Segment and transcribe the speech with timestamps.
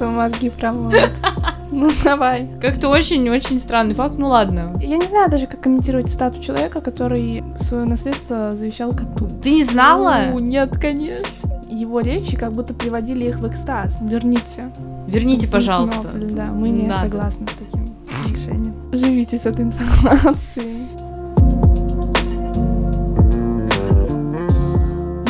[0.00, 1.14] его мозги промоют.
[1.74, 2.50] Ну, давай.
[2.60, 4.74] Как-то очень-очень странный факт, ну ладно.
[4.78, 9.26] Я не знаю даже, как комментировать цитату человека, который свое наследство завещал коту.
[9.42, 10.32] Ты не знала?
[10.32, 11.26] Ну, нет, конечно.
[11.70, 14.02] Его речи как будто приводили их в экстаз.
[14.02, 14.70] Верните.
[15.06, 16.10] Верните, пожалуйста.
[16.12, 17.08] Да, мы не Надо.
[17.08, 17.86] согласны с таким
[18.28, 18.74] решением.
[18.92, 20.88] Живите с этой информацией.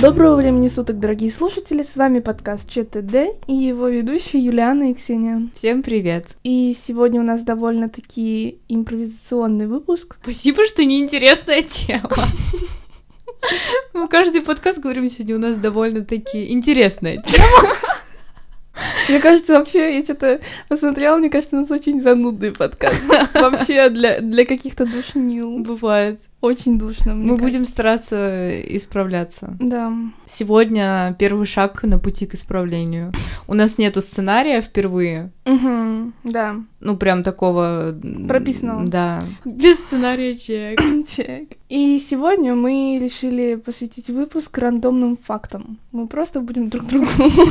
[0.02, 1.84] Доброго времени суток, дорогие слушатели!
[1.84, 5.48] С вами подкаст ЧТД и его ведущие Юлиана и Ксения.
[5.54, 6.26] Всем привет.
[6.42, 10.16] И сегодня у нас довольно-таки импровизационный выпуск.
[10.20, 12.26] Спасибо, что неинтересная тема.
[13.94, 17.46] Мы каждый подкаст говорим сегодня у нас довольно-таки интересная тема.
[19.08, 23.04] Мне кажется, вообще, я что-то посмотрела, мне кажется, у нас очень занудный подкаст.
[23.34, 25.60] Вообще для, для каких-то душнил.
[25.60, 26.18] Бывает.
[26.42, 27.14] Очень душно.
[27.14, 27.44] мне Мы кажется.
[27.46, 29.56] будем стараться исправляться.
[29.60, 29.92] Да.
[30.26, 33.12] Сегодня первый шаг на пути к исправлению.
[33.46, 35.30] У нас нету сценария впервые.
[35.46, 36.56] Угу, да.
[36.80, 37.96] Ну, прям такого...
[38.26, 38.88] Прописанного.
[38.88, 39.22] Да.
[39.44, 40.80] Без сценария чек.
[41.08, 41.50] Чек.
[41.68, 45.78] И сегодня мы решили посвятить выпуск рандомным фактам.
[45.92, 47.06] Мы просто будем друг другу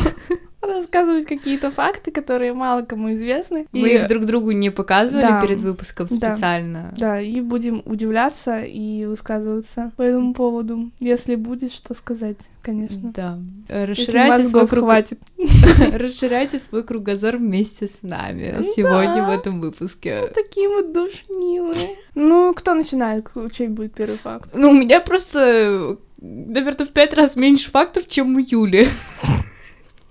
[0.61, 3.67] рассказывать какие-то факты, которые мало кому известны.
[3.71, 5.41] Мы И- их друг другу не показывали Да.
[5.41, 6.15] перед выпуском Да.
[6.33, 6.93] специально.
[6.97, 13.11] Да, и будем удивляться и высказываться по этому поводу, если будет что сказать, конечно.
[13.15, 13.39] Да.
[13.69, 14.83] Расширяйте свой, круг...
[14.85, 15.19] хватит.
[15.93, 18.63] Расширяйте свой кругозор вместе с нами Да.
[18.63, 20.27] сегодня в этом выпуске.
[20.33, 21.95] Такие мы душнилые.
[22.15, 23.27] Ну, кто начинает?
[23.53, 24.51] Чей будет первый факт?
[24.53, 28.87] Ну, у меня просто, наверное, в пять раз меньше фактов, чем у Юли.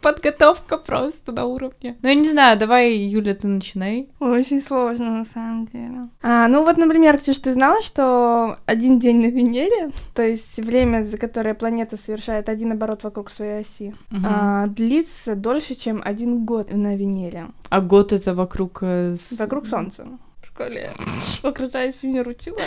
[0.02, 1.96] Подготовка просто на уровне.
[2.02, 4.08] Ну, я не знаю, давай, Юля, ты начинай.
[4.18, 6.08] Очень сложно, на самом деле.
[6.22, 11.04] А, ну вот, например, Ксюш, ты знала, что один день на Венере, то есть время,
[11.04, 16.72] за которое планета совершает один оборот вокруг своей оси, а, длится дольше, чем один год
[16.72, 17.46] на Венере.
[17.68, 18.78] А год это вокруг...
[18.82, 20.06] э, Вокруг Солнца.
[20.42, 20.90] В школе
[21.42, 22.58] окружающую Венеру учила.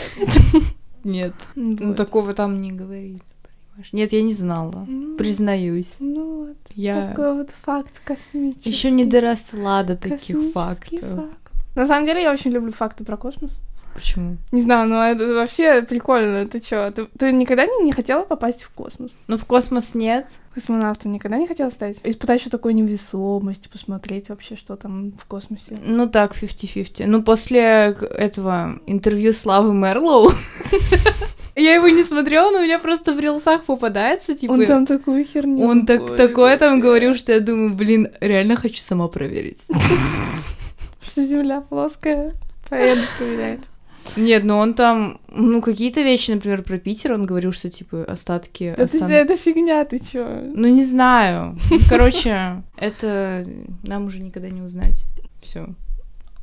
[1.03, 1.97] Нет, ну Вот.
[1.97, 3.19] такого там не говорили.
[3.73, 3.93] Понимаешь?
[3.93, 4.85] Нет, я не знала.
[4.87, 5.95] Ну, Признаюсь.
[5.99, 8.69] Ну вот, Я такой вот факт космический.
[8.69, 10.51] еще не доросла до таких Космический
[10.99, 10.99] фактов.
[11.15, 11.51] факт.
[11.75, 13.51] На самом деле, я очень люблю факты про космос.
[13.95, 14.37] Почему?
[14.51, 16.47] Не знаю, но это вообще прикольно.
[16.47, 19.11] Ты чё, ты, ты никогда не, не хотела попасть в космос?
[19.27, 20.25] Ну, в космос нет.
[20.55, 21.97] Космонавтом никогда не хотела стать?
[22.03, 25.77] Испытать еще такой невесомость, посмотреть вообще, что там в космосе.
[25.85, 27.05] Ну так, 50-50.
[27.05, 30.29] Ну, после этого интервью Славы Мерлоу,
[31.55, 34.53] я его не смотрела, но у меня просто в рилсах попадается, типа...
[34.53, 35.65] Он там такую херню.
[35.65, 36.17] Он так, говорит.
[36.17, 39.61] такое там говорил, что я думаю, блин, реально хочу сама проверить.
[41.01, 42.33] Что земля плоская.
[42.69, 43.59] Поеду проверять.
[44.17, 48.73] Нет, ну он там, ну, какие-то вещи, например, про Питер, он говорил, что, типа, остатки...
[48.77, 50.41] Да ты, остан- это фигня, ты чё?
[50.53, 51.57] Ну, не знаю.
[51.89, 53.43] Короче, это
[53.83, 55.05] нам уже никогда не узнать.
[55.41, 55.67] Все.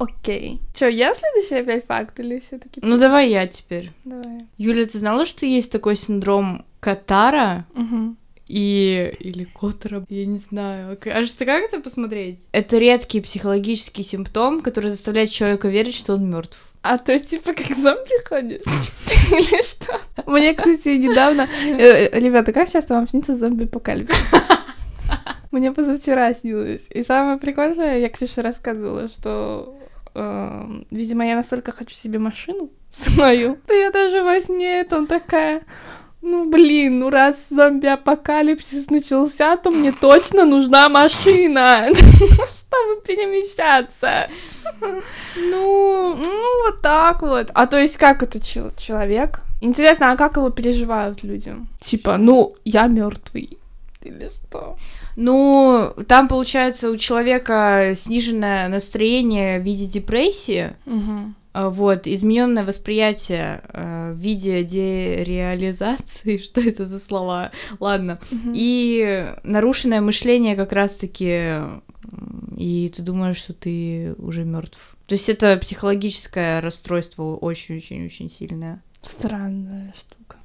[0.01, 0.61] Окей.
[0.75, 3.91] Чё, я следующий опять факт или все таки Ну, давай я теперь.
[4.05, 4.47] Давай.
[4.57, 7.67] Юля, ты знала, что есть такой синдром Катара?
[7.75, 8.17] Мгм.
[8.49, 10.97] и или Коттера, я не знаю.
[10.99, 12.39] Кажется, как это посмотреть?
[12.53, 16.59] Это редкий психологический симптом, который заставляет человека верить, что он мертв.
[16.83, 18.63] А то есть, типа, как зомби ходишь?
[19.31, 20.01] Или что?
[20.25, 21.47] Мне, кстати, недавно...
[21.63, 24.31] э, э, Ребята, как часто вам снится зомби-апокалипсис?
[25.51, 26.81] Мне позавчера снилось.
[26.89, 29.77] И самое прикольное, я Ксюше рассказывала, что,
[30.15, 35.63] эм, видимо, я настолько хочу себе машину свою, то я даже во сне там такая...
[36.23, 44.29] Ну, блин, ну раз зомби-апокалипсис начался, то мне точно нужна машина, чтобы перемещаться.
[45.37, 47.51] Ну, ну, вот так вот.
[47.55, 49.41] А то есть, как это чел- человек?
[49.63, 51.55] Интересно, а как его переживают люди?
[51.81, 53.59] Типа, ну, я мертвый.
[54.03, 54.77] Или что?
[55.17, 61.71] Ну, там, получается, у человека сниженное настроение в виде депрессии, Угу.
[61.71, 67.51] вот, измененное восприятие э, в виде дереализации, что это за слова,
[67.81, 71.57] ладно, и нарушенное мышление как раз-таки,
[72.57, 74.97] и ты думаешь, что ты уже мертв.
[75.07, 78.81] То есть это психологическое расстройство очень-очень-очень сильное.
[79.03, 80.37] Странная штука.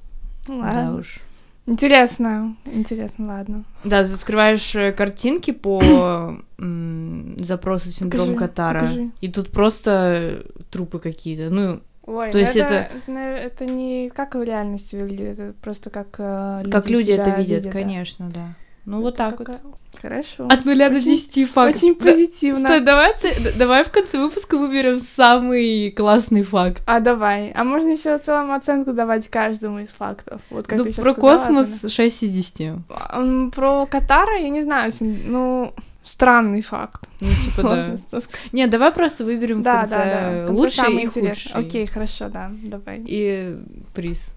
[0.48, 0.96] Ну, Да ладно.
[0.98, 1.20] уж.
[1.68, 3.64] Интересно, интересно, ладно.
[3.84, 6.40] Да, ты открываешь э, картинки по
[7.38, 9.10] запросу синдром Покажи, Катара, покажи.
[9.22, 11.50] и тут просто трупы какие-то.
[11.50, 16.16] Ну, Ой, То есть это, это- это не как в реальности выглядит, это просто как
[16.20, 17.72] э, люди как люди это видят, да.
[17.72, 18.56] конечно, да.
[18.86, 19.48] Ну, вот так вот.
[19.48, 19.62] какая-
[20.02, 20.48] Хорошо.
[20.50, 21.82] От нуля до десяти фактов.
[21.82, 22.68] Очень позитивно.
[22.68, 23.14] Стой, давай,
[23.58, 26.84] давай в конце выпуска выберем самый классный факт.
[26.86, 27.52] А давай.
[27.52, 30.42] А можно еще в целом оценку давать каждому из фактов.
[30.50, 32.74] Вот как ну, про сказала, космос 6 из 10.
[33.14, 35.74] М, Про Катара я не знаю, ну,
[36.06, 37.10] Странный факт.
[37.20, 37.98] Ну, типа, да.
[37.98, 38.30] Сказать.
[38.52, 40.48] Не, давай просто выберем в Да, конце да, да.
[40.48, 41.52] В лучший и худший.
[41.54, 43.04] Окей, хорошо, да, давай.
[43.08, 43.56] И
[43.96, 44.34] приз.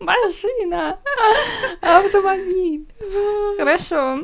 [0.00, 0.98] Машина!
[1.80, 2.86] Автомобиль!
[3.56, 4.20] Хорошо.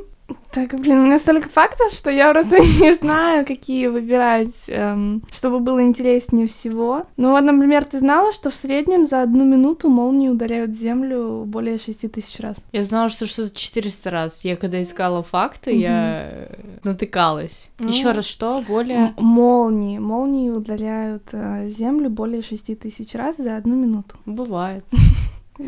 [0.52, 5.58] Так, блин, у меня столько фактов, что я просто не знаю, какие выбирать, эм, чтобы
[5.58, 7.04] было интереснее всего.
[7.16, 11.78] Ну вот, например, ты знала, что в среднем за одну минуту молнии ударяют Землю более
[11.78, 12.56] 6 тысяч раз?
[12.72, 14.44] Я знала, что что-то 400 раз.
[14.44, 15.80] Я когда искала факты, Мгм.
[15.80, 17.70] я э, натыкалась.
[17.80, 17.88] Ну.
[17.88, 18.62] Еще раз что?
[18.68, 19.14] Более...
[19.18, 19.98] Молнии.
[19.98, 24.16] Молнии ударяют э, Землю более 6 тысяч раз за одну минуту.
[24.26, 24.84] Бывает.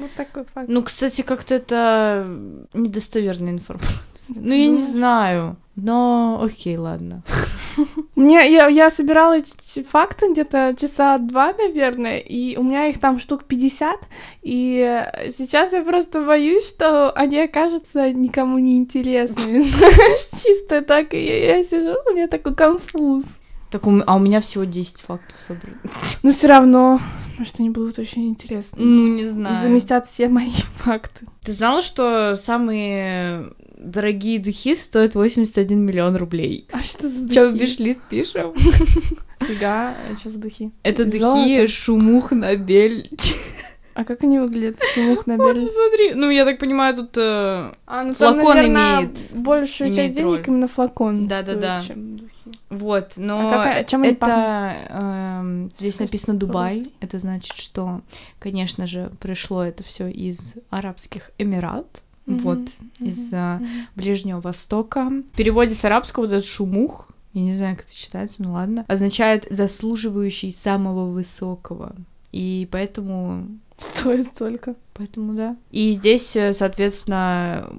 [0.00, 0.68] Вот такой факт.
[0.68, 2.26] Ну, кстати, как-то это
[2.72, 3.98] недостоверная информация.
[4.28, 4.88] Ну, я не Думаешь?
[4.88, 5.56] знаю.
[5.74, 7.22] Но окей, ладно.
[8.14, 13.18] Мне, я, я собирала эти факты где-то часа два, наверное, и у меня их там
[13.18, 13.96] штук 50,
[14.42, 15.04] и
[15.38, 19.62] сейчас я просто боюсь, что они окажутся никому не интересными.
[20.42, 23.24] Чисто так, и я, сижу, у меня такой конфуз.
[23.70, 25.78] Так, а у меня всего 10 фактов собрано.
[26.22, 27.00] Но все равно,
[27.42, 28.78] может, они будут очень интересны.
[28.82, 29.60] Ну, не И знаю.
[29.62, 31.26] заместят все мои факты.
[31.44, 36.68] Ты знала, что самые дорогие духи стоят 81 миллион рублей?
[36.72, 37.34] А что за духи?
[37.34, 38.52] Чё, виш-лист пишем?
[39.40, 40.70] Фига, что за духи?
[40.84, 41.66] Это духи.
[41.66, 43.10] Шумух Набель.
[43.94, 44.80] А как они выглядят?
[44.94, 46.14] Шумух на Вот, смотри.
[46.14, 47.10] Ну, я так понимаю, тут...
[47.18, 50.44] э, А, ну Флакон наверное, имеет- большую часть имеет денег роль.
[50.46, 51.76] именно флакон Да-да-да.
[51.76, 52.32] стоит, чем духи.
[52.70, 56.90] Вот, но А какая- чем они это эм, здесь написано Дубай.
[57.00, 58.00] Это значит, что,
[58.38, 61.86] конечно же, пришло это все из Арабских Эмират.
[62.26, 62.58] Вот,
[62.98, 63.66] Мгм, из мгм.
[63.96, 65.10] Ближнего Востока.
[65.10, 68.84] В переводе с арабского вот этот шумух, я не знаю, как это читается, ну ладно,
[68.88, 71.92] означает заслуживающий самого высокого.
[72.30, 73.48] И поэтому
[73.82, 74.74] Стоит столько.
[74.94, 75.56] Поэтому да.
[75.70, 77.70] И здесь, э, соответственно,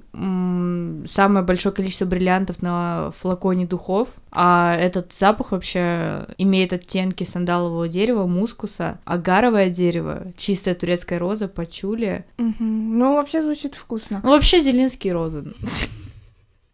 [1.06, 4.08] самое большое количество бриллиантов на флаконе духов.
[4.32, 12.24] А этот запах вообще имеет оттенки сандалового дерева, мускуса, агаровое дерево, чистая турецкая роза, пачули.
[12.38, 12.98] Мгм.
[12.98, 14.20] Ну, вообще звучит вкусно.
[14.24, 15.44] Ну, вообще Зеленский роза.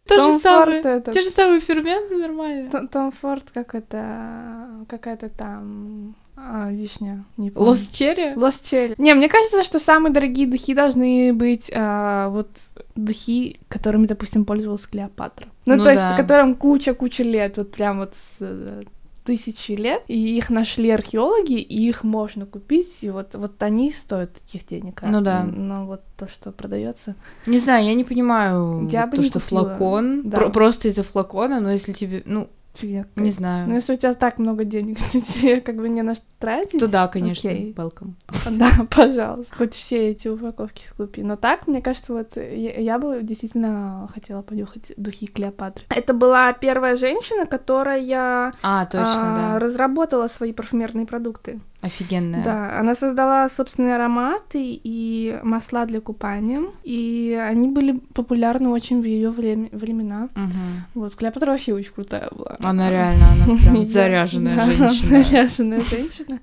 [0.07, 0.81] То же самое.
[0.81, 1.11] Ford это...
[1.11, 2.87] Те же самые ферменты нормально.
[2.87, 4.67] Tom Ford, как это...
[4.89, 6.15] Какая-то там...
[6.43, 7.23] а, вишня.
[7.37, 7.69] Не помню.
[7.69, 8.33] Lost Cherry?
[8.35, 8.95] Lost Cherry.
[8.97, 12.49] Не, мне кажется, что самые дорогие духи должны быть а, вот
[12.95, 15.47] духи, которыми, допустим, пользовалась Клеопатра.
[15.65, 16.17] Ну, Ну то есть, да.
[16.17, 18.83] которым куча-куча лет, вот прям вот с э,
[19.23, 24.33] тысячи лет, и их нашли археологи, и их можно купить, и вот, вот они стоят
[24.33, 25.01] таких денег.
[25.03, 25.43] а, Ну да.
[25.43, 27.15] Но вот то, что продается.
[27.45, 29.61] Не знаю, я не понимаю Я вот бы то, не что купила.
[29.65, 30.21] флакон.
[30.29, 30.37] Да.
[30.37, 32.99] про- просто из-за флакона, но если тебе, ну, Фигня.
[32.99, 33.31] не какая-то.
[33.35, 33.67] знаю.
[33.69, 36.79] Ну, если у тебя так много денег, что тебе как бы не на что тратить,
[36.79, 37.73] То да, конечно, окей.
[37.73, 38.13] welcome.
[38.51, 39.55] Да, пожалуйста.
[39.55, 41.21] Хоть все эти упаковки купи.
[41.23, 45.83] Но так, мне кажется, вот я, я бы действительно хотела понюхать духи Клеопатры.
[45.89, 49.59] Это была первая женщина, которая А, точно, а, да.
[49.59, 51.59] разработала свои парфюмерные продукты.
[51.81, 52.43] Офигенная.
[52.43, 59.05] Да, она создала собственные ароматы и масла для купания, и они были популярны очень в
[59.05, 60.29] ее времена.
[60.35, 60.85] Мгм.
[60.93, 62.57] Вот, Клеопатра вообще очень крутая была.
[62.59, 65.23] Она реально, она прям заряженная женщина.
[65.23, 66.39] Заряженная женщина.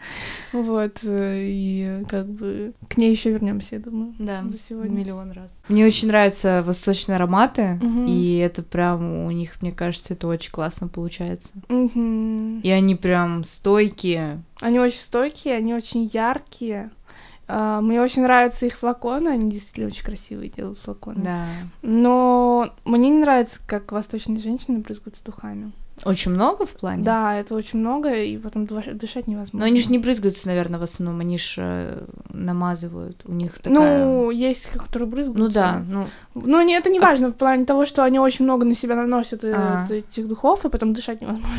[0.52, 4.14] Вот, э, и как бы к ней еще вернемся, я думаю.
[4.18, 4.96] Да, сегодня.
[4.96, 5.50] миллион раз.
[5.68, 8.06] Мне очень нравятся восточные ароматы, Мгм.
[8.06, 11.50] и это прям у них, мне кажется, это очень классно получается.
[11.68, 12.60] Мгм.
[12.60, 14.42] И они прям стойкие.
[14.60, 16.90] Они очень стойкие, они очень яркие.
[17.50, 21.22] А, Мне очень нравятся их флаконы, они действительно очень красивые делают флаконы.
[21.24, 21.46] Да.
[21.80, 25.72] Но мне не нравится, как восточные женщины брызгаются духами.
[26.04, 27.02] Очень много в плане?
[27.02, 29.60] Да, это очень много, и потом дыш- дышать невозможно.
[29.60, 33.22] Но они же не брызгаются, наверное, в основном, они же намазывают.
[33.26, 34.04] У них такая...
[34.04, 35.42] Ну, есть, которые брызгаются.
[35.44, 38.44] Ну да, ну, Ну, не, это не А важно в плане того, что они очень
[38.44, 39.86] много на себя наносят э, А.
[39.90, 41.56] этих духов, и потом дышать невозможно.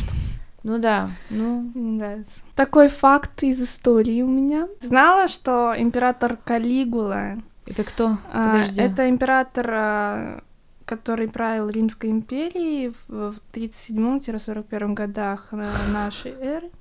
[0.64, 1.72] ну да, ну...
[1.74, 2.32] Мне не нравится.
[2.56, 4.68] Такой факт из истории у меня.
[4.82, 8.18] Знала, что император Калигула, Это кто?
[8.32, 8.82] а, Подожди.
[8.82, 10.42] это император, а,
[10.90, 16.72] который правил Римской империей в, в 37-41 годах на- нашей эры.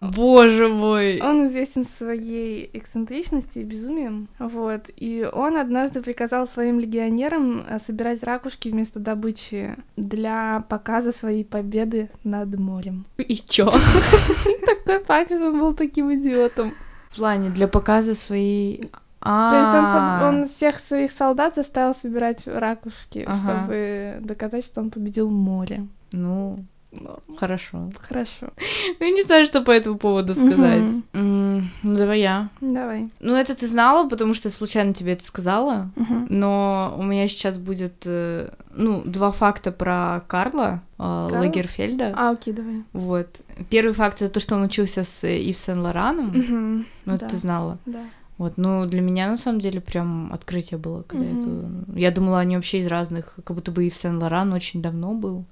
[0.00, 1.20] Боже мой!
[1.22, 4.28] Он известен своей эксцентричностью и безумием.
[4.40, 4.90] Вот.
[4.96, 12.10] И он однажды приказал своим легионерам а, собирать ракушки вместо добычи для показа своей победы
[12.24, 13.06] над морем.
[13.16, 13.70] И чё?
[14.66, 16.72] Такой факт, что он был таким идиотом.
[17.10, 18.90] В плане для показа своей...
[19.26, 23.36] А, То есть он, со- он всех своих солдат заставил собирать ракушки, Ага.
[23.38, 25.86] чтобы доказать, что он победил море.
[26.12, 26.64] Ну,
[27.00, 27.18] Норм.
[27.36, 27.90] Хорошо.
[28.08, 28.46] Хорошо.
[29.00, 30.88] Ну, я не знаю, что по этому поводу сказать.
[31.12, 32.48] М, Ну, давай я.
[32.60, 33.08] Давай.
[33.18, 35.90] Ну, это ты знала, потому что случайно тебе это сказала.
[35.96, 36.26] Мгм.
[36.30, 41.38] Но у меня сейчас будет, э, ну, два факта про Карла э, Карла?
[41.40, 42.12] Лагерфельда.
[42.16, 42.84] А, окей, давай.
[42.92, 43.26] Вот.
[43.70, 46.26] Первый факт это то, что он учился с Ив Сен Лораном.
[46.28, 46.86] Мгм.
[47.06, 47.28] Ну, это да.
[47.28, 47.78] ты знала.
[47.86, 48.00] Да.
[48.36, 51.84] Вот, ну, для меня, на самом деле, прям открытие было, когда Мгм.
[51.88, 51.98] это...
[52.00, 55.44] Я думала, они вообще из разных, как будто бы Ив Сен Лоран очень давно был,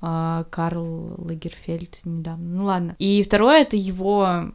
[0.00, 2.44] а Карл Лагерфельд недавно.
[2.44, 2.96] Ну, ладно.
[2.98, 4.52] И второе, это его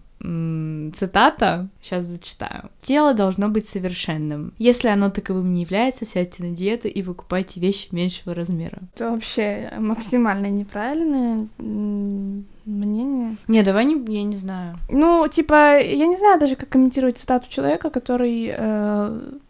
[0.93, 2.69] цитата, сейчас зачитаю.
[2.81, 4.53] «Тело должно быть совершенным.
[4.57, 8.79] Если оно таковым не является, сядьте на диету и выкупайте вещи меньшего размера».
[8.95, 13.35] Это вообще максимально неправильное м, мнение.
[13.47, 14.77] Не, давай не, я не знаю.
[14.89, 18.53] Ну, типа, я не знаю даже, как комментировать цитату человека, который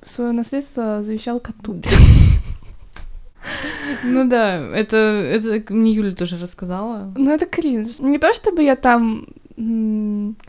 [0.03, 1.81] свое наследство завещал коту.
[4.03, 7.13] Ну да, это, это мне Юля тоже рассказала.
[7.17, 7.99] Ну, это кринж.
[7.99, 9.27] Не то, чтобы я там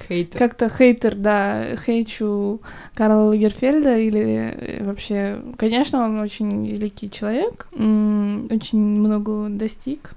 [0.09, 0.39] Хейтер.
[0.39, 2.61] как-то хейтер, да, хейчу
[2.95, 5.43] Карла Лагерфельда или э, вообще...
[5.57, 10.13] Конечно, он очень великий человек, очень много достиг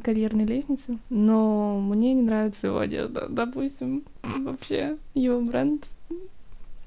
[0.00, 5.86] карьерной лестницы, но мне не нравится его одежда, допустим, вообще его бренд,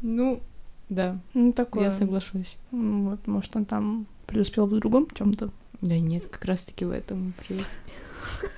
[0.01, 0.39] Ну,
[0.89, 1.85] да, ну, такое.
[1.85, 2.55] я соглашусь.
[2.71, 5.49] Вот, может, он там преуспел в другом чем-то.
[5.81, 8.49] Да нет, как раз-таки в этом преуспел.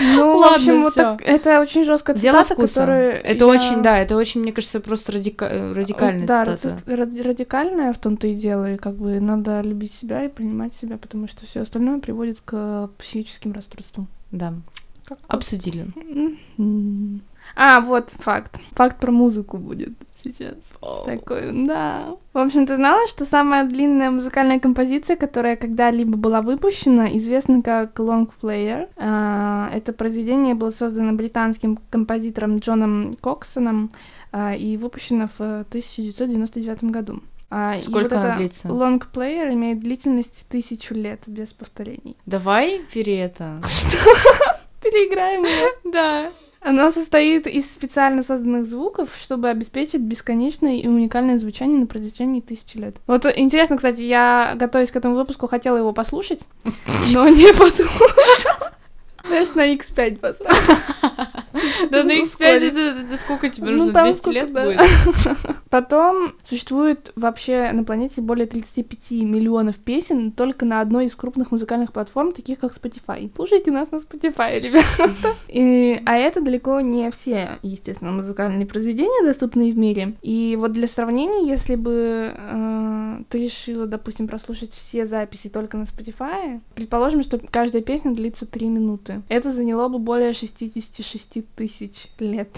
[0.00, 2.74] Ну, в Ладно, общем, вот так, это очень жесткая Дело цитата, вкуса.
[2.80, 6.96] которую Это я- очень, да, это очень, мне кажется, просто радика- э, радикальная да, цитата.
[6.96, 10.98] ради- радикальная в том-то и дело, и как бы надо любить себя и принимать себя,
[10.98, 14.08] потому что все остальное приводит к психическим расстройствам.
[14.30, 14.52] Да,
[15.04, 15.86] Как- обсудили.
[17.56, 18.60] А, вот факт.
[18.72, 19.92] Факт про музыку будет
[20.22, 20.54] сейчас.
[21.06, 22.16] Такой, да.
[22.32, 27.98] В общем, ты знала, что самая длинная музыкальная композиция, которая когда-либо была выпущена, известна как
[27.98, 28.88] Long Player.
[28.96, 33.90] А, Это произведение было создано британским композитором Джоном Коксоном
[34.32, 37.20] а, и выпущено в 1999 году.
[37.50, 38.68] А, Сколько вот она длится?
[38.68, 42.16] Long Player имеет длительность тысячу лет без повторений.
[42.26, 43.60] Давай бери это.
[44.82, 45.68] Переиграем ее.
[45.92, 46.28] Да.
[46.60, 52.76] Оно состоит из специально созданных звуков, чтобы обеспечить бесконечное и уникальное звучание на протяжении тысячи
[52.76, 52.96] лет.
[53.06, 56.40] Вот интересно, кстати, я, готовясь к этому выпуску, хотела его послушать,
[57.12, 58.72] но не послушала.
[59.24, 60.52] Знаешь, на X5 поставила.
[61.90, 62.74] Да на X5 Ускорить.
[62.74, 63.92] это, сколько тебе Ну, нужно?
[63.92, 64.80] там 200 сколько, лет будет?
[65.70, 71.92] Потом существует вообще на планете более 35 миллионов песен только на одной из крупных музыкальных
[71.92, 73.30] платформ, таких как Spotify.
[73.34, 75.34] Слушайте нас на Spotify, ребята.
[75.48, 80.14] И, а это далеко не все, естественно, музыкальные произведения, доступные в мире.
[80.22, 85.84] И вот для сравнения, если бы э, ты решила, допустим, прослушать все записи только на
[85.84, 89.17] Spotify, предположим, что каждая песня длится 3 минуты.
[89.28, 92.48] Это заняло бы более 66 тысяч лет.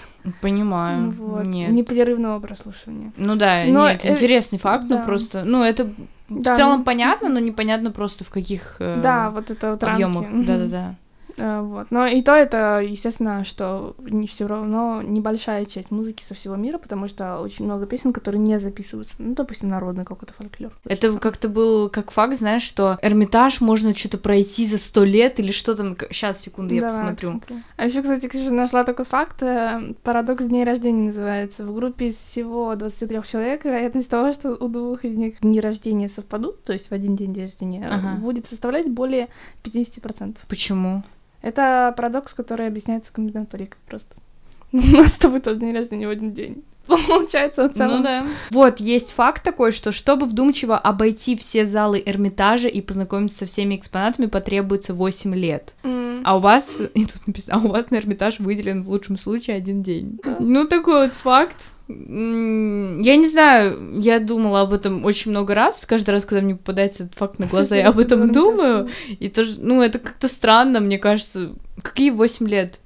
[0.41, 1.11] Понимаю.
[1.11, 1.45] Вот.
[1.45, 1.71] Нет.
[1.71, 3.11] Непрерывного прослушивания.
[3.17, 4.99] Ну да, Но, нет, э, интересный факт, да.
[4.99, 5.89] ну просто, ну это
[6.29, 9.83] Да, в целом ну, понятно, но непонятно просто в каких э, Да, вот это вот
[9.83, 10.23] объемах.
[10.23, 10.35] рамки.
[10.35, 10.45] Мгм.
[10.45, 10.95] Да-да-да.
[11.41, 11.87] Э, Вот.
[11.89, 16.77] Но и то это, естественно, что не все равно небольшая часть музыки со всего мира,
[16.77, 19.15] потому что очень много песен, которые не записываются.
[19.17, 20.71] Ну, допустим, народный какой-то фольклор.
[20.85, 25.51] Это как-то был как факт, знаешь, что Эрмитаж можно что-то пройти за сто лет или
[25.51, 25.95] что там.
[26.11, 27.39] Сейчас, секунду, я Давай, посмотрю.
[27.39, 27.63] кстати.
[27.77, 29.41] А еще, кстати, Ксюша нашла такой факт.
[29.41, 31.65] э, Парадокс дней рождения называется.
[31.65, 36.63] В группе всего 23 человек вероятность того, что у двух из них дни рождения совпадут,
[36.63, 38.15] то есть в один день рождения, Ага.
[38.19, 39.27] будет составлять более
[39.63, 40.35] 50%.
[40.47, 41.03] Почему?
[41.41, 44.15] Это парадокс, который объясняется комбинаторикой просто.
[44.71, 46.63] У нас с тобой тоже день рождения в один день.
[47.07, 47.97] Получается, в целом.
[47.97, 48.25] Ну да.
[48.49, 53.75] Вот, есть факт такой, что чтобы вдумчиво обойти все залы Эрмитажа и познакомиться со всеми
[53.75, 55.75] экспонатами, потребуется 8 лет.
[55.83, 59.17] М, А у вас, и тут написано, а у вас на Эрмитаж выделен в лучшем
[59.17, 60.19] случае один день.
[60.23, 60.37] Да.
[60.39, 61.55] Ну, такой вот факт.
[61.87, 65.85] Я не знаю, я думала об этом очень много раз.
[65.85, 68.89] Каждый раз, когда мне попадается этот факт на глаза, я об этом думаю.
[69.19, 71.53] И тоже, ну, это как-то странно, мне кажется.
[71.81, 72.79] Какие 8 лет?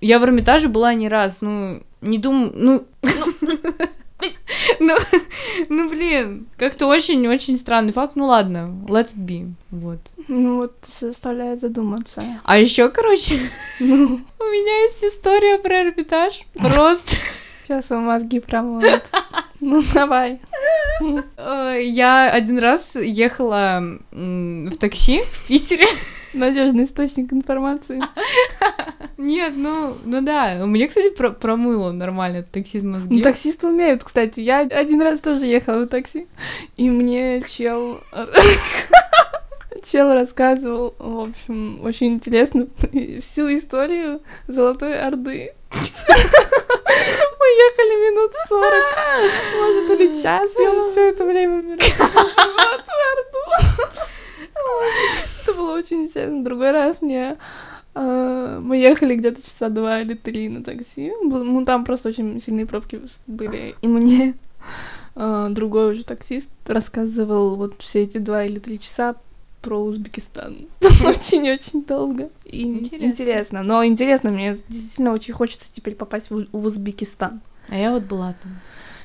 [0.00, 2.86] Я в Эрмитаже была не раз, ну, не думаю, ну...
[4.80, 4.96] Ну,
[5.68, 8.16] ну, блин, как-то очень-очень странный факт.
[8.16, 9.52] Ну ладно, let it be.
[9.70, 9.98] Вот.
[10.28, 12.22] Ну вот, заставляет задуматься.
[12.42, 13.38] А еще, короче,
[13.80, 16.40] Ну, у меня есть история про Эрмитаж.
[16.54, 17.14] Просто.
[17.62, 19.02] сейчас вам мозги промоют.
[19.60, 20.40] Ну, давай.
[21.36, 25.86] э, Я один раз ехала в такси в Питере.
[26.36, 28.00] Надежный источник информации.
[29.16, 30.58] Нет, ну, ну да.
[30.62, 33.22] У меня, кстати, про- промыло нормально такси из Ну, мозги.
[33.22, 34.40] таксисты умеют, кстати.
[34.40, 36.26] Я один раз тоже ехала в такси,
[36.76, 38.00] и мне чел...
[39.90, 42.66] чел рассказывал, в общем, очень интересно
[43.20, 45.52] всю историю Золотой Орды.
[45.72, 48.96] Мы ехали минут сорок,
[49.60, 54.05] может, или час, и он все это время мне рассказывал Золотую Орду.
[55.86, 56.44] Очень интересно.
[56.44, 57.36] Другой раз мне
[57.94, 61.12] а, мы ехали где-то часа два или три на такси.
[61.22, 63.74] Ну, там просто очень сильные пробки были.
[63.80, 64.34] И мне
[65.14, 69.14] а, другой уже таксист рассказывал вот все эти два или три часа
[69.62, 70.68] про Узбекистан.
[70.80, 72.28] Очень-очень долго.
[72.44, 73.06] И интересно.
[73.06, 73.62] интересно.
[73.62, 77.40] Но интересно, мне действительно очень хочется теперь попасть в, в Узбекистан.
[77.68, 78.60] А я вот была там.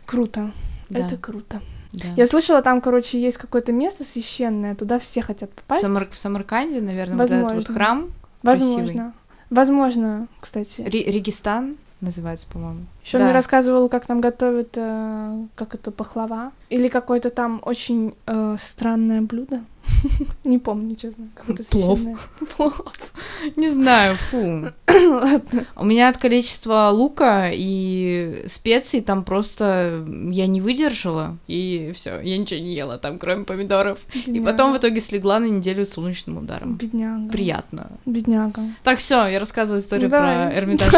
[0.05, 0.51] Круто.
[0.89, 1.07] Да.
[1.07, 1.61] Это круто.
[1.93, 2.05] Да.
[2.15, 5.81] Я слышала, там, короче, есть какое-то место священное, туда все хотят попасть.
[5.81, 6.07] Самар...
[6.09, 7.43] В Самарканде, наверное, Возможно.
[7.43, 8.11] вот этот вот храм.
[8.43, 8.83] Возможно.
[8.85, 9.11] Красивый.
[9.49, 10.81] Возможно, кстати.
[10.81, 12.85] Р- Регистан называется, по-моему.
[13.03, 13.25] Еще да.
[13.25, 16.51] мне рассказывал, как там готовят, э, как это пахлава.
[16.69, 19.61] Или какое-то там очень э, странное блюдо.
[20.43, 21.27] Не помню, честно.
[21.69, 21.99] Плов.
[22.55, 22.81] Плов.
[23.55, 24.67] Не знаю, фу.
[25.75, 32.37] У меня от количества лука и специй там просто я не выдержала, и все, я
[32.37, 33.99] ничего не ела там, кроме помидоров.
[34.13, 34.37] Бедняга.
[34.37, 36.75] И потом в итоге слегла на неделю с солнечным ударом.
[36.75, 37.31] Бедняга.
[37.31, 37.91] Приятно.
[38.05, 38.61] Бедняга.
[38.83, 40.93] Так, все, я рассказываю историю ну, про Эрмитаж.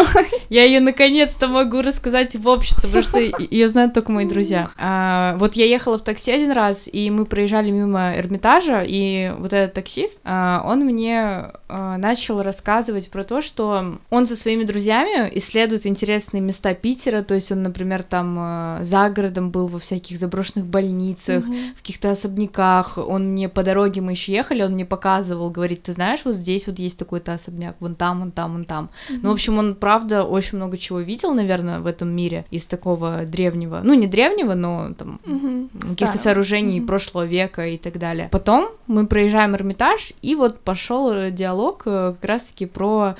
[0.49, 3.19] Я ее наконец-то могу рассказать в обществе, потому что
[3.49, 4.69] ее знают только мои друзья.
[4.77, 9.53] А, вот я ехала в такси один раз, и мы проезжали мимо Эрмитажа, и вот
[9.53, 15.31] этот таксист, а, он мне а, начал рассказывать про то, что он со своими друзьями
[15.35, 20.19] исследует интересные места Питера, то есть он, например, там а, за городом был во всяких
[20.19, 21.73] заброшенных больницах, mm-hmm.
[21.73, 25.93] в каких-то особняках, он мне по дороге мы еще ехали, он мне показывал, говорит, ты
[25.93, 28.89] знаешь, вот здесь вот есть такой-то особняк, вон там, вон там, вон там.
[29.09, 29.19] Mm-hmm.
[29.21, 33.25] Ну, в общем, он, правда, очень много чего видел, наверное, в этом мире из такого
[33.25, 35.89] древнего, ну, не древнего, но там mm-hmm.
[35.89, 36.87] каких-то сооружений mm-hmm.
[36.87, 38.29] прошлого века и так далее.
[38.31, 43.15] Потом мы проезжаем Эрмитаж, и вот пошел диалог э, как раз-таки про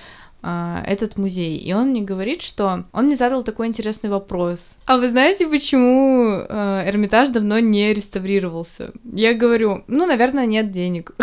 [0.46, 1.58] а, этот музей.
[1.58, 4.78] И он мне говорит, что он мне задал такой интересный вопрос.
[4.86, 8.92] А вы знаете, почему э, Эрмитаж давно не реставрировался?
[9.06, 11.16] Я говорю, ну, наверное, нет денег.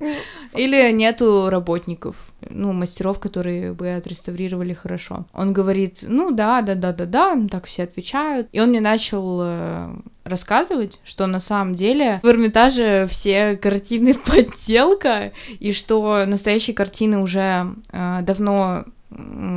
[0.56, 2.16] Или нету работников,
[2.50, 5.26] ну, мастеров, которые бы отреставрировали хорошо.
[5.32, 8.48] Он говорит, ну, да, да, да, да, да, так все отвечают.
[8.52, 15.32] И он мне начал э, рассказывать, что на самом деле в Эрмитаже все картины подделка,
[15.58, 18.84] и что настоящие картины уже э, давно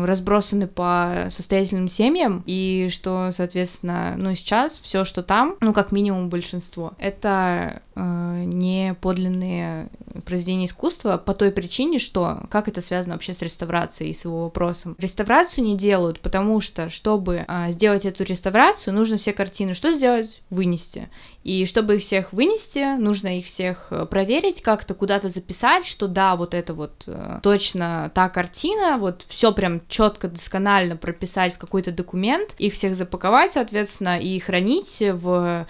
[0.05, 6.29] разбросаны по состоятельным семьям, и что, соответственно, ну, сейчас все, что там, ну, как минимум
[6.29, 9.89] большинство, это э, не подлинные
[10.25, 14.43] произведения искусства по той причине, что как это связано вообще с реставрацией и с его
[14.43, 14.95] вопросом.
[14.97, 20.41] Реставрацию не делают, потому что, чтобы э, сделать эту реставрацию, нужно все картины что сделать?
[20.49, 21.09] Вынести.
[21.43, 26.35] И чтобы их всех вынести, нужно их всех э, проверить, как-то куда-то записать, что да,
[26.35, 31.91] вот это вот э, точно та картина, вот все прям четко, досконально прописать в какой-то
[31.91, 35.67] документ, их всех запаковать, соответственно, и хранить в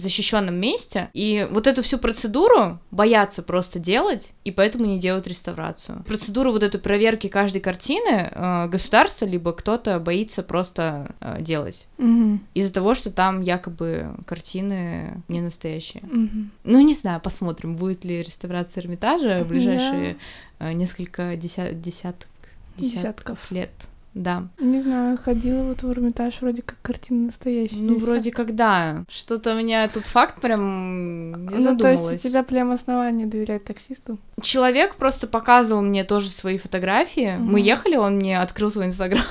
[0.00, 1.10] защищенном месте.
[1.12, 6.04] И вот эту всю процедуру боятся просто делать, и поэтому не делают реставрацию.
[6.06, 11.86] Процедуру вот этой проверки каждой картины э, государство либо кто-то боится просто э, делать.
[11.98, 12.38] Угу.
[12.54, 16.02] Из-за того, что там якобы картины не настоящие.
[16.04, 16.48] Угу.
[16.64, 20.16] Ну, не знаю, посмотрим, будет ли реставрация Эрмитажа в ближайшие
[20.58, 20.70] да.
[20.70, 22.28] э, несколько десят, десяток,
[22.78, 23.70] десятков, десятков лет.
[24.14, 24.48] Да.
[24.58, 27.76] Не знаю, ходила вот в Эрмитаж, вроде как картина настоящая.
[27.76, 29.04] Ну, вроде как да.
[29.08, 34.18] Что-то у меня тут факт прям Ну, то есть у тебя прям основания доверять таксисту?
[34.42, 37.36] Человек просто показывал мне тоже свои фотографии.
[37.36, 37.44] Угу.
[37.44, 39.24] Мы ехали, он мне открыл свой инстаграм.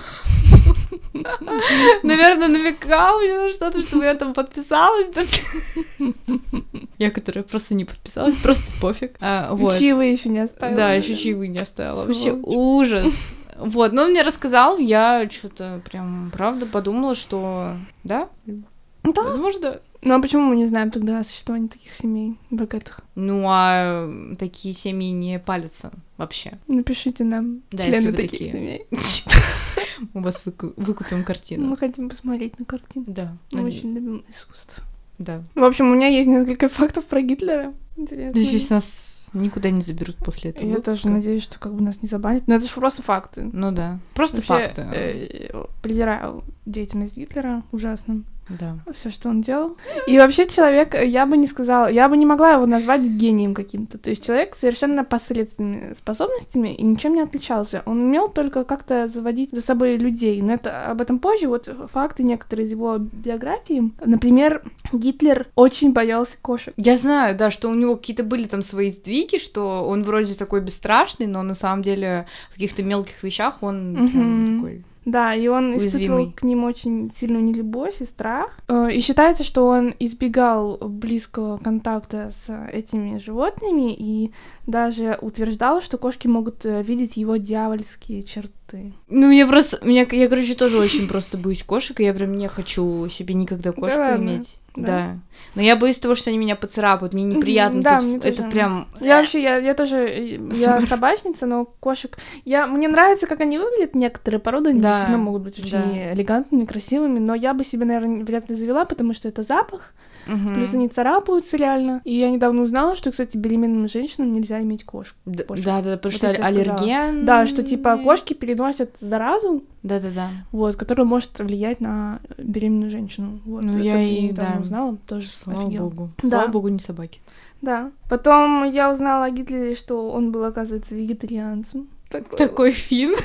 [2.04, 5.08] Наверное, намекал мне на что-то, чтобы я там подписалась.
[6.98, 9.18] Я, которая просто не подписалась, просто пофиг.
[9.22, 9.78] А, вот.
[9.78, 10.78] Чаевые еще не оставила.
[10.78, 12.06] Да, еще чаевые не оставила.
[12.06, 13.14] Вообще ужас.
[13.58, 19.24] Вот, но он мне рассказал, я что-то прям правда подумала, что да, да.
[19.24, 19.80] возможно.
[20.04, 23.02] Ну а почему мы не знаем тогда о существовании таких семей богатых?
[23.16, 24.08] Ну а
[24.38, 26.60] такие семьи не палятся вообще.
[26.68, 28.52] Напишите нам да, члены таких такие.
[28.52, 28.88] семей.
[30.14, 31.68] Мы вас выкупим картину.
[31.68, 33.06] Мы хотим посмотреть на картину.
[33.08, 33.36] Да.
[33.52, 34.84] Мы очень любим искусство.
[35.20, 35.44] Да.
[35.56, 37.74] В общем, у меня есть несколько фактов про Гитлера.
[37.96, 38.40] Интересно.
[38.40, 40.66] Надеюсь, нас никуда не заберут после этого.
[40.68, 41.04] Я выпуска.
[41.04, 42.48] тоже надеюсь, что как бы нас не забанят.
[42.48, 43.50] Но это же просто факты.
[43.52, 44.82] Ну да, просто Вообще, факты.
[44.94, 48.24] Э, презираю деятельность Гитлера ужасно.
[48.50, 48.78] Да.
[48.94, 49.78] все, что он делал.
[50.08, 53.98] И вообще человек, я бы не сказала, я бы не могла его назвать гением каким-то.
[53.98, 57.84] То есть человек совершенно посредственными способностями и ничем не отличался.
[57.86, 60.42] Он умел только как-то заводить за собой людей.
[60.42, 61.48] Но это об этом позже.
[61.48, 63.92] Вот факты некоторые из его биографии.
[64.04, 66.74] Например, Гитлер очень боялся кошек.
[66.78, 70.62] Я знаю, да, что у него какие-то были там свои сдвиги, что он вроде такой
[70.62, 74.56] бесстрашный, но на самом деле в каких-то мелких вещах он Мгм.
[74.58, 74.84] такой...
[75.08, 76.32] Да, и он испытывал Уязвимый.
[76.34, 78.58] к ним очень сильную нелюбовь и страх.
[78.68, 84.34] Э, И считается, что он избегал близкого контакта с этими животными и
[84.66, 88.92] даже утверждал, что кошки могут э, видеть его дьявольские черты.
[89.08, 89.80] Ну, мне просто...
[89.82, 93.72] Меня, я, короче, тоже очень просто боюсь кошек, и я прям не хочу себе никогда
[93.72, 94.60] кошку иметь.
[94.78, 94.86] Да?
[94.86, 95.18] Да.
[95.56, 97.82] Но я боюсь того, что они меня поцарапают, мне неприятно.
[97.82, 98.50] Да, Тут мне это тоже.
[98.50, 98.88] прям...
[99.00, 102.18] Я вообще, я, я тоже, э, я собачница, но кошек...
[102.46, 106.14] Я, мне нравится, как они выглядят, некоторые породы, они Да, действительно могут быть очень да.
[106.14, 109.94] элегантными, красивыми, но я бы себе, наверное, вряд ли завела, потому что это запах,
[110.28, 110.56] Мгм.
[110.56, 112.02] плюс они царапаются реально.
[112.04, 115.18] И я недавно узнала, что, кстати, беременным женщинам нельзя иметь кошку.
[115.26, 115.66] Д- кошек.
[115.66, 117.26] Да, да, потому Вот что аллерген.
[117.26, 120.30] Да, что типа кошки переносят заразу, Да, да, да.
[120.52, 123.40] вот, которая может влиять на беременную женщину.
[123.46, 124.62] Вот, Ну, это я и- недавно да.
[124.62, 125.90] узнала, тоже Слава офигела.
[125.90, 126.10] богу.
[126.24, 126.30] Да.
[126.30, 127.20] Слава богу, не собаки.
[127.62, 127.92] Да.
[128.10, 131.88] Потом я узнала о Гитлере, что он был, оказывается, вегетарианцем.
[132.10, 133.16] Такой, Такой фин.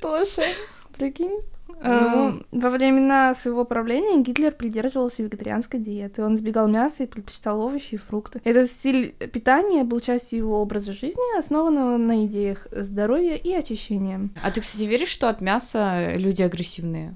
[0.00, 0.42] Тоша.
[0.96, 1.40] Прикинь.
[1.68, 1.74] Ну.
[1.80, 6.22] Э, Во времена своего правления Гитлер придерживался вегетарианской диеты.
[6.24, 8.40] Он избегал мяса и предпочитал овощи и фрукты.
[8.44, 14.28] Этот стиль питания был частью его образа жизни, основанного на идеях здоровья и очищения.
[14.42, 17.14] А ты, кстати, веришь, что от мяса люди агрессивные?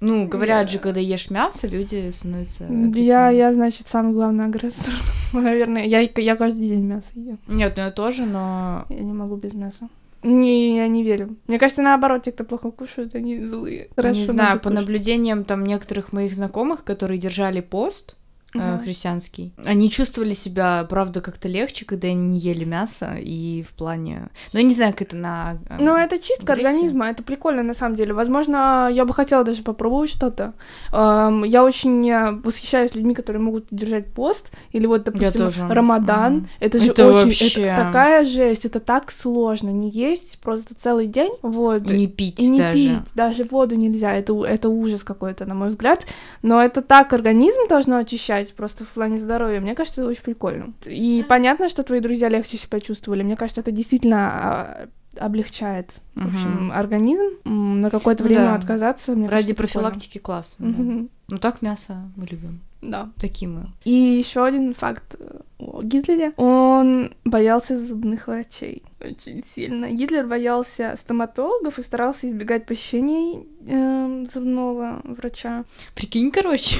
[0.00, 3.34] Ну, говорят же, когда ешь мясо, люди становятся Я, агрессивными.
[3.36, 4.92] я, значит, самый главный агрессор.
[5.32, 7.38] Наверное, я, я каждый день мясо ем.
[7.46, 8.84] Нет, ну я тоже, но...
[8.90, 9.88] Я не могу без мяса.
[10.24, 11.36] Не, я не верю.
[11.46, 13.90] Мне кажется, наоборот, те, кто плохо кушают, они злые.
[13.94, 14.80] Хорошо, не знаю, по кушать.
[14.80, 18.16] наблюдениям там некоторых моих знакомых, которые держали пост
[18.54, 18.78] Ага.
[18.84, 24.28] христианский, они чувствовали себя, правда, как-то легче, когда они не ели мясо, и в плане...
[24.52, 25.58] Ну, я не знаю, как это на...
[25.68, 26.70] э, Ну, это чистка агрессия.
[26.70, 28.12] организма, это прикольно на самом деле.
[28.14, 30.52] Возможно, я бы хотела даже попробовать что-то.
[30.92, 34.50] Эм, я очень восхищаюсь людьми, которые могут держать пост.
[34.72, 35.70] Или вот, допустим.
[35.70, 36.34] Рамадан.
[36.34, 36.48] Мгм.
[36.60, 37.24] Это же Это очень...
[37.26, 39.70] вообще- Это такая жесть, это так сложно.
[39.70, 41.82] Не есть просто целый день, вот.
[41.90, 42.72] Не пить И не даже.
[42.74, 46.06] пить, даже воду нельзя, это, это ужас какой-то, на мой взгляд.
[46.42, 49.60] Но это так организм должно очищать, просто в плане здоровья.
[49.60, 50.72] Мне кажется, это очень прикольно.
[50.84, 53.22] И понятно, что твои друзья легче себя чувствовали.
[53.22, 56.72] Мне кажется, это действительно а, облегчает, в общем, Мгм.
[56.72, 57.36] организм.
[57.44, 58.54] На какое-то Ну время да.
[58.56, 59.12] отказаться.
[59.12, 59.88] мне Ради кажется, прикольно.
[59.90, 60.66] профилактики классно.
[60.66, 60.82] да.
[60.82, 61.08] Мгм.
[61.30, 62.60] Ну так мясо мы любим.
[62.82, 63.08] Да.
[63.18, 63.64] Такие мы.
[63.84, 66.34] И еще один факт э, о Гитлере.
[66.36, 69.90] Он боялся зубных врачей очень сильно.
[69.90, 75.64] Гитлер боялся стоматологов и старался избегать посещений эм, зубного врача.
[75.94, 76.76] Прикинь, короче,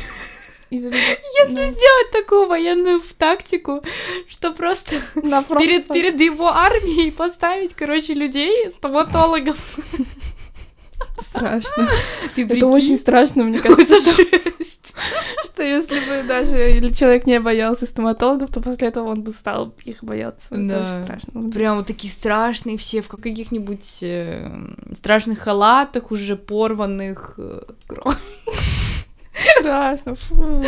[1.43, 3.83] Если сделать такую военную тактику,
[4.29, 4.97] что просто
[5.59, 9.59] перед, перед его армией поставить, короче, людей, стоматологов.
[11.21, 11.89] страшно.
[12.35, 14.01] Ты Это очень страшно, мне Это кажется,
[15.45, 19.75] что, если бы даже или человек не боялся стоматологов, то после этого он бы стал
[19.85, 20.47] их бояться.
[20.51, 20.83] Это Да.
[20.93, 21.51] очень страшно.
[21.51, 24.51] Прям вот такие страшные все в каких-нибудь э,
[24.95, 27.35] страшных халатах, уже порванных.
[27.39, 27.63] э.
[29.61, 30.15] Страшно.
[30.17, 30.63] фу.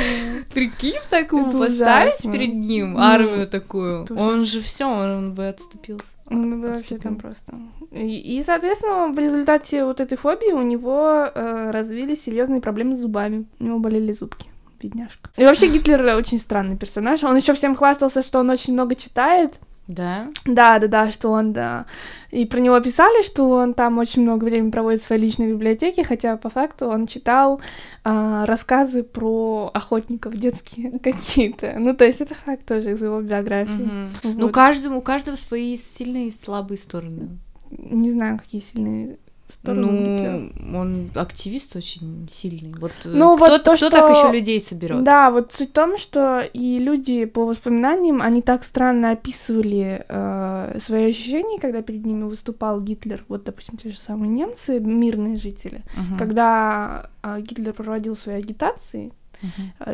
[0.53, 2.33] Прикинь, такую Это поставить ужасно.
[2.33, 4.05] перед ним Ну, армию такую.
[4.05, 6.05] это Он же все, он бы отступился.
[6.31, 7.55] Он бы вообще там просто.
[7.93, 13.01] И, и, соответственно, в результате вот этой фобии у него э, развились серьезные проблемы с
[13.01, 13.47] зубами.
[13.61, 14.47] У него болели зубки.
[14.81, 15.31] Бедняжка.
[15.37, 17.23] И вообще Гитлер очень странный персонаж.
[17.25, 19.55] Он еще всем хвастался, что он очень много читает.
[19.89, 20.33] Да?
[20.45, 21.87] Да, да, да, что он, да.
[22.31, 26.03] И про него писали, что он там очень много времени проводит в своей личной библиотеке,
[26.03, 27.61] хотя по факту он читал
[28.03, 31.77] а, рассказы про охотников детские какие-то.
[31.79, 33.71] Ну, то есть это факт тоже из его биографии.
[33.71, 34.09] Мгм.
[34.25, 34.37] Вот.
[34.37, 37.39] Ну, каждому, у каждого свои сильные и слабые стороны.
[37.71, 39.19] Не знаю, какие сильные
[39.49, 40.51] стороны Гитлера.
[40.61, 42.75] Ну, он активист очень сильный.
[42.79, 45.03] Вот э, Ну, кто, вот то, кто что- так еще людей соберет?
[45.05, 50.79] Да, вот суть в том, что и люди по воспоминаниям, они так странно описывали э,
[50.81, 53.25] свои ощущения, когда перед ними выступал Гитлер.
[53.29, 55.83] Вот, допустим, те же самые немцы, мирные жители.
[55.97, 56.19] Мгм.
[56.19, 59.13] Когда э, Гитлер проводил свои агитации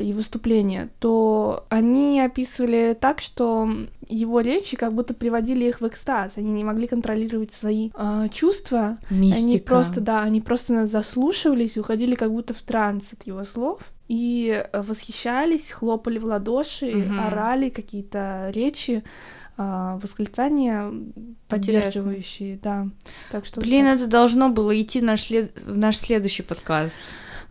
[0.01, 3.69] И выступления, то они описывали так, что
[4.09, 6.33] его речи как будто приводили их в экстаз.
[6.37, 8.99] Они не могли контролировать свои э, чувства.
[9.11, 9.65] Они Мистика.
[9.67, 13.81] просто, да, они просто заслушивались и уходили как будто в транс от его слов.
[14.09, 17.21] И восхищались, хлопали в ладоши, Мгм.
[17.21, 19.03] орали какие-то речи,
[19.57, 20.91] а, восклицания
[21.49, 22.89] поддерживающие, да.
[23.31, 23.97] Так что Блин, так.
[23.97, 26.97] это должно было идти в наш, след- в наш следующий подкаст.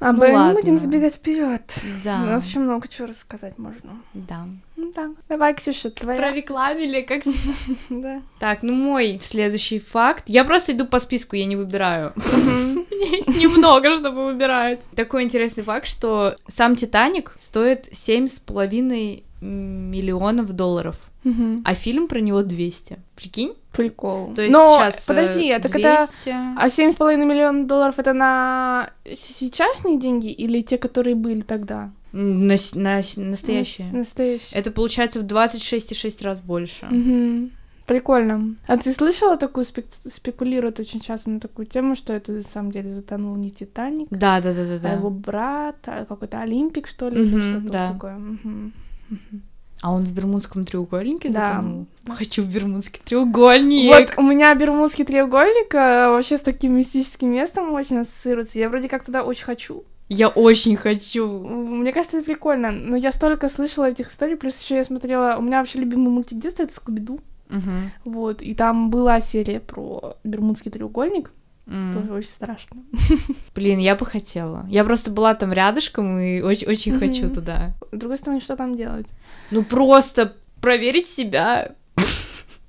[0.01, 0.53] А Ну мы не ладно.
[0.59, 1.61] будем забегать вперед.
[2.03, 2.23] Да.
[2.23, 4.01] У нас еще много чего рассказать можно.
[4.15, 4.47] Да.
[4.75, 5.11] Ну так.
[5.29, 6.17] Давай, Ксюша, твоя.
[6.17, 7.21] Прорекламили, как
[7.89, 8.21] Да.
[8.39, 10.23] Так, ну мой следующий факт.
[10.25, 12.13] Я просто иду по списку, я не выбираю.
[13.27, 14.81] Немного, чтобы выбирать.
[14.95, 21.61] Такой интересный факт, что сам Титаник стоит семь с половиной миллионов долларов, Мгм.
[21.65, 22.97] а фильм про него 200.
[23.15, 23.53] Прикинь?
[23.71, 24.33] Прикол.
[24.33, 26.07] То есть Но, сейчас э, подожди, это когда...
[26.07, 26.29] 200.
[26.57, 31.91] А 7,5 миллионов долларов это на сейчасшние деньги или те, которые были тогда?
[32.11, 33.87] На на настоящие.
[33.87, 34.59] Нас- Настоящие.
[34.59, 36.85] Это получается в 26,6 раз больше.
[36.87, 37.51] Мгм.
[37.85, 38.55] Прикольно.
[38.67, 39.85] А ты слышала такую спек...
[40.09, 44.39] спекулируют очень часто на такую тему, что это на самом деле затонул не Титаник, Да,
[44.41, 44.93] да, да, да, а да.
[44.93, 47.87] его брат, а какой-то Олимпик, что ли, или Мгм, что-то вот да.
[47.87, 48.15] такое.
[48.17, 48.73] Мгм.
[49.81, 51.53] А он в Бермудском треугольнике Да.
[51.57, 51.87] затонул?
[52.07, 53.89] Хочу в Бермудский треугольник.
[54.15, 58.59] Вот у меня Бермудский треугольник э, вообще с таким мистическим местом очень ассоциируется.
[58.59, 59.83] Я вроде как туда очень хочу.
[60.07, 61.25] Я очень хочу.
[61.27, 62.71] Мне кажется, это прикольно.
[62.71, 65.37] Но я столько слышала этих историй, плюс еще я смотрела.
[65.39, 67.19] У меня вообще любимый мультик детства это Скуби-Ду.
[67.49, 67.91] Мгм.
[68.05, 71.31] Вот, и там была серия про Бермудский треугольник.
[71.67, 71.93] М.
[71.93, 72.83] Тоже очень страшно.
[73.55, 74.65] Блин, я бы хотела.
[74.69, 76.99] Я просто была там рядышком и очень, очень Мгм.
[76.99, 77.73] хочу туда.
[77.91, 79.07] С другой стороны, что там делать?
[79.51, 81.75] Ну просто проверить себя.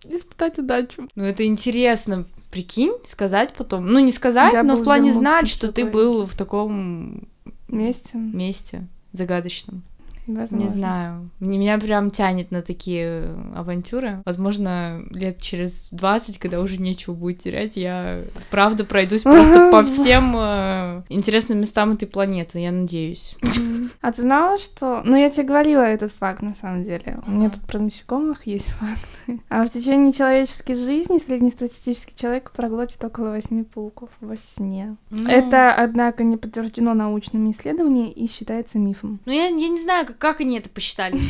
[0.04, 1.08] Испытать удачу.
[1.14, 2.26] Ну это интересно.
[2.50, 3.86] Прикинь, сказать потом.
[3.86, 7.26] Ну не сказать, Я но в плане знать, что ты был в таком
[7.68, 8.10] Вместе.
[8.18, 9.82] месте загадочном.
[10.26, 10.64] Возможно.
[10.64, 11.30] Не знаю.
[11.40, 14.22] Меня прям тянет на такие авантюры.
[14.24, 20.34] Возможно, лет через 20, когда уже нечего будет терять, я правда пройдусь просто по всем
[20.36, 23.36] э, интересным местам этой планеты, я надеюсь.
[24.00, 25.02] А ты знала, что...
[25.04, 27.20] Ну, я тебе говорила этот факт, на самом деле.
[27.26, 29.40] У меня тут про насекомых есть факты.
[29.48, 34.96] А в течение человеческой жизни среднестатистический человек проглотит около восьми пауков во сне.
[35.28, 39.20] Это, однако, не подтверждено научными исследованиями и считается мифом.
[39.24, 41.18] Ну, я, я не знаю, как, как они это посчитали.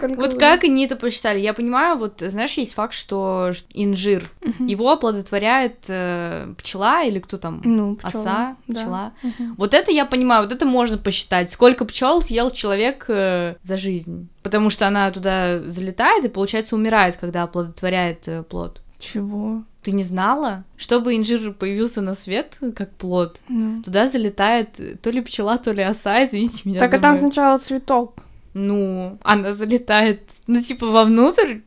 [0.00, 1.40] Вот как они это посчитали?
[1.40, 4.66] Я понимаю, вот, знаешь, есть факт, что инжир, Мгм.
[4.66, 7.60] его оплодотворяет э, пчела или кто там?
[7.64, 8.74] Ну, пчёлы, Оса, да.
[8.80, 9.12] пчела.
[9.22, 9.54] Мгм.
[9.56, 11.50] Вот это я понимаю, вот это можно посчитать.
[11.50, 14.28] Сколько пчел съел человек э, за жизнь?
[14.42, 18.82] Потому что она туда залетает и, получается, умирает, когда оплодотворяет э, плод.
[18.98, 19.62] Чего?
[19.82, 20.64] Ты не знала?
[20.76, 23.82] Чтобы инжир появился на свет как плод, Ну.
[23.82, 26.80] туда залетает э, то ли пчела, то ли оса, извините меня.
[26.80, 28.16] Так, а там сначала цветок.
[28.54, 31.58] Ну, она залетает, ну, типа, вовнутрь.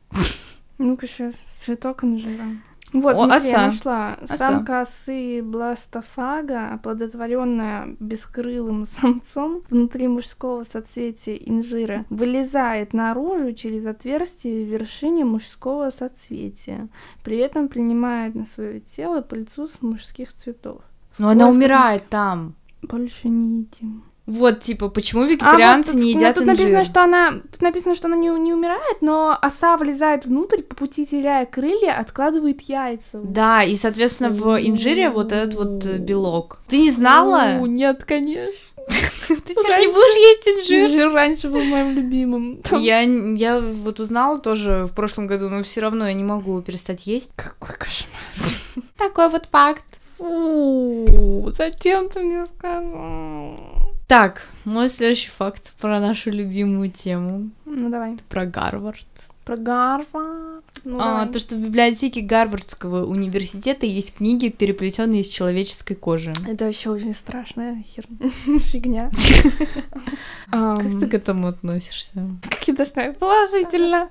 [0.78, 2.44] Ну-ка сейчас, цветок инжира.
[2.94, 3.66] Вот, О, смотри, я оса.
[3.68, 4.14] нашла.
[4.16, 4.38] Оса.
[4.38, 14.70] Самка осы бластофага, оплодотворенная бескрылым самцом внутри мужского соцветия инжира, вылезает наружу через отверстие в
[14.70, 16.90] вершине мужского соцветия.
[17.24, 20.82] При этом принимает на свое тело пыльцу с мужских цветов.
[21.18, 22.56] Но она умирает там.
[22.82, 24.04] Больше не едим.
[24.28, 26.58] Вот, типа, почему А, вегетарианцы вот тут- не ну, едят тут инжир?
[26.58, 30.76] написано, что она, тут написано, что она не, не умирает, но оса влезает внутрь, по
[30.76, 33.02] пути теряя крылья, откладывает яйца.
[33.14, 36.60] Да, и, соответственно, в инжире вот этот вот э, белок.
[36.70, 37.60] Ты не знала?
[37.66, 38.54] Нет, конечно.
[39.28, 40.86] Ты теперь не будешь есть инжир?
[40.86, 42.62] Инжир раньше был моим любимым.
[42.72, 47.08] Я, я вот узнала тоже в прошлом году, но все равно я не могу перестать
[47.08, 47.32] есть.
[47.36, 48.84] Какой кошмар.
[48.98, 49.84] Такой вот факт.
[50.18, 53.81] Фу, зачем ты мне сказал?
[54.12, 58.18] Так, мой следующий факт про нашу любимую тему, Ну, давай.
[58.28, 59.08] про Гарвард.
[59.46, 60.66] Про Гарвард.
[60.84, 61.28] Ну, А, давай.
[61.32, 66.34] то, что в библиотеке Гарвардского университета есть книги, переплетенные из человеческой кожи.
[66.46, 68.30] Это вообще очень страшная херня.
[68.60, 69.12] Фигня.
[70.52, 72.28] Как ты к этому относишься?
[72.50, 74.10] Как я должна положительно.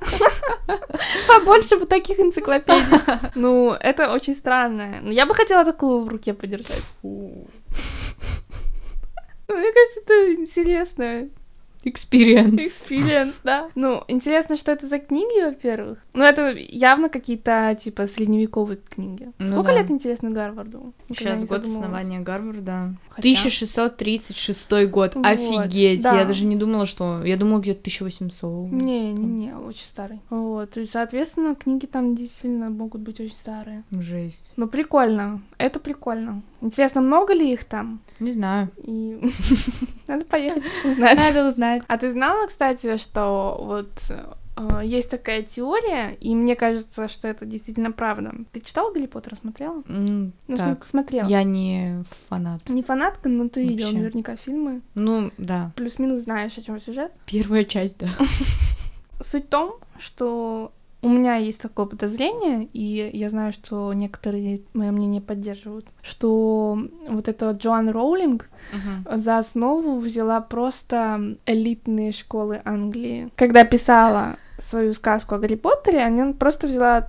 [1.29, 2.99] Побольше бы таких энциклопедий.
[3.35, 5.01] Ну, это очень странно.
[5.03, 6.85] Но Я бы хотела такую в руке подержать.
[9.55, 11.29] Мне кажется, это интересно.
[11.85, 12.57] Experience.
[12.59, 13.71] Experience, да.
[13.75, 15.99] Ну, интересно, что это за книги, во-первых.
[16.13, 19.33] Ну, это явно какие-то, типа, средневековые книги.
[19.39, 19.79] Ну Сколько да.
[19.79, 20.93] лет, интересно, Гарварду?
[21.09, 22.95] Никогда Сейчас год основания Гарварда.
[23.09, 25.15] Хотя- 1636 год.
[25.15, 26.03] Вот, Офигеть.
[26.03, 26.19] да.
[26.19, 27.25] Я даже не думала, что...
[27.25, 28.71] Я думала, где-то 1800.
[28.71, 30.21] Не-не-не, очень старый.
[30.29, 33.85] Вот, и, соответственно, книги там действительно могут быть очень старые.
[33.91, 34.53] Жесть.
[34.57, 35.41] Ну, прикольно.
[35.57, 36.43] Это прикольно.
[36.61, 38.01] Интересно, много ли их там?
[38.19, 38.69] Не знаю.
[38.83, 39.19] И
[40.07, 41.17] надо поехать узнать.
[41.19, 41.83] Надо узнать.
[41.89, 43.89] А ты знала, кстати, что вот
[44.57, 48.35] э, есть такая теория, и мне кажется, что это действительно правда.
[48.53, 49.83] Ты читала Гарри Поттера, смотрела?
[49.89, 51.27] М, Ну, Так, смотрела.
[51.29, 52.69] я не фанат.
[52.69, 54.83] Не фанатка, но ты видела наверняка фильмы.
[54.95, 55.71] Ну, да.
[55.77, 57.11] Плюс-минус знаешь, о чем сюжет.
[57.27, 58.09] Первая часть, да.
[59.23, 64.91] Суть в том, что у меня есть такое подозрение, и я знаю, что некоторые мое
[64.91, 69.21] мнение поддерживают, что вот эта Джоан Роулинг Мгм.
[69.21, 73.31] за основу взяла просто элитные школы Англии.
[73.37, 77.09] Когда писала свою сказку о Гарри Поттере, она просто взяла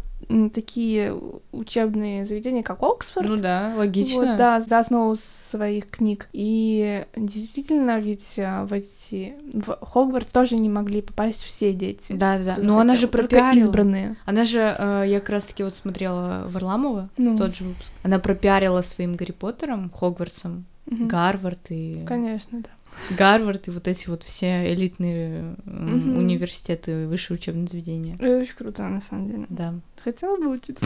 [0.53, 1.15] такие
[1.51, 3.27] учебные заведения, как Оксфорд.
[3.27, 4.27] Ну да, логично.
[4.27, 5.15] Вот, да, за основу
[5.51, 6.27] своих книг.
[6.33, 12.13] И действительно, ведь а, в эти в Хогвартс тоже не могли попасть все дети.
[12.13, 12.55] Да, да.
[12.57, 13.65] Но она же пропиарила.
[13.65, 14.15] избранные.
[14.25, 17.91] Она же, э, я как раз таки вот смотрела Варламова, Ну, тот же выпуск.
[18.03, 21.07] Она пропиарила своим Гарри Поттером, Хогвартсом, мгм.
[21.07, 22.03] Гарвард и...
[22.07, 22.69] Конечно, да.
[23.17, 26.17] Гарвард и вот эти вот все элитные Мгм.
[26.17, 28.15] университеты, высшие учебные заведения.
[28.15, 29.45] Это очень круто, на самом деле.
[29.49, 29.73] Да.
[30.03, 30.85] Хотела бы учиться.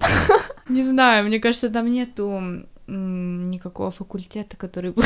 [0.68, 2.40] Не знаю, мне кажется, там нету
[2.86, 5.04] никакого факультета, который был,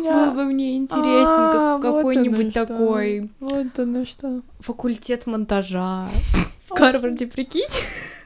[0.00, 4.40] был бы мне интересен, А, какой-нибудь такой Вот оно что.
[4.60, 6.08] факультет монтажа.
[6.70, 7.68] В Гарварде, прикинь?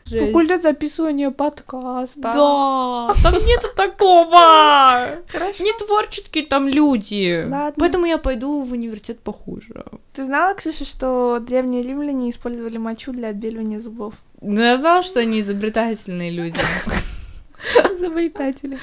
[0.09, 0.27] Жесть.
[0.27, 2.21] Факультет записывания подкаста.
[2.21, 4.39] Да, там нету такого.
[5.29, 5.65] Хорошо.
[5.65, 7.43] Не творческие там люди.
[7.43, 7.75] Ладно.
[7.77, 9.85] Поэтому я пойду в университет похуже.
[10.15, 14.15] Ты знала, Ксюша, что древние римляне использовали мочу для отбеливания зубов?
[14.41, 16.61] Ну, я знала, что они изобретательные люди.
[17.97, 18.79] Изобретатели.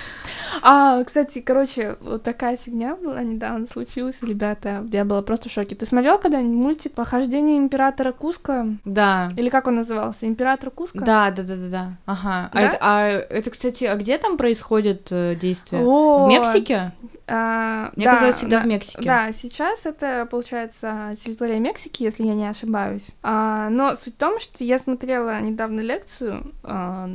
[0.61, 4.85] А, кстати, короче, вот такая фигня была недавно случилась, ребята.
[4.91, 5.75] Я была просто в шоке.
[5.75, 8.67] Ты смотрел когда-нибудь мультик «Похождение императора Куска»?
[8.85, 9.31] Да.
[9.37, 10.27] Или как он назывался?
[10.27, 10.99] Император Куска?
[10.99, 11.91] Да, да, да, да, да.
[12.05, 12.49] Ага.
[12.51, 12.61] А, Да?
[12.61, 15.83] это, а это, кстати, а где там происходит э, действие?
[15.83, 16.25] Вот.
[16.25, 16.91] В Мексике?
[17.27, 19.03] А, Мне да, казалось, всегда да, в Мексике.
[19.03, 23.11] Да, сейчас это, получается, территория Мексики, если я не ошибаюсь.
[23.21, 27.09] А, но суть в том, что я смотрела недавно лекцию а,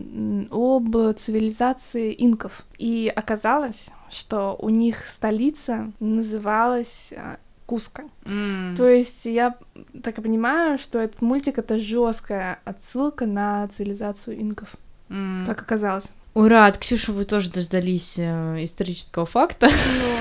[0.51, 2.63] об цивилизации инков.
[2.79, 8.05] И оказалось, что у них столица называлась а, Куско.
[8.25, 8.75] М.
[8.79, 9.55] То есть я
[10.03, 14.71] так и понимаю, что этот мультик это жесткая отсылка на цивилизацию инков,
[15.11, 15.45] М.
[15.47, 16.07] как оказалось.
[16.39, 19.69] Ура, от Ксюши вы тоже дождались э, исторического факта.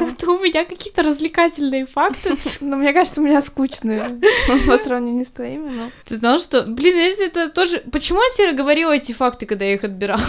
[0.02, 2.36] Это у меня какие-то развлекательные факты.
[2.60, 4.20] Ну, мне кажется, у меня скучные
[4.68, 5.92] по сравнению с твоими, но...
[6.06, 6.64] Ты знал, что...
[6.64, 7.84] Блин, если это тоже...
[7.92, 10.24] Почему я тебе говорила эти факты, когда я их отбирала?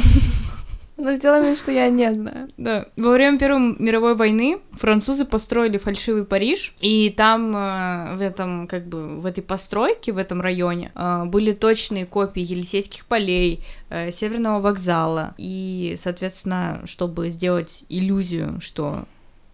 [0.99, 2.49] Но сделаем вид, что я не знаю.
[2.57, 2.87] Да.
[2.97, 8.89] Во время Первой мировой войны французы построили фальшивый Париж, и там э, в этом, как
[8.89, 14.61] бы, в этой постройке, в этом районе, э, были точные копии Елисейских полей, э, Северного
[14.61, 19.05] вокзала, и, соответственно, чтобы сделать иллюзию, что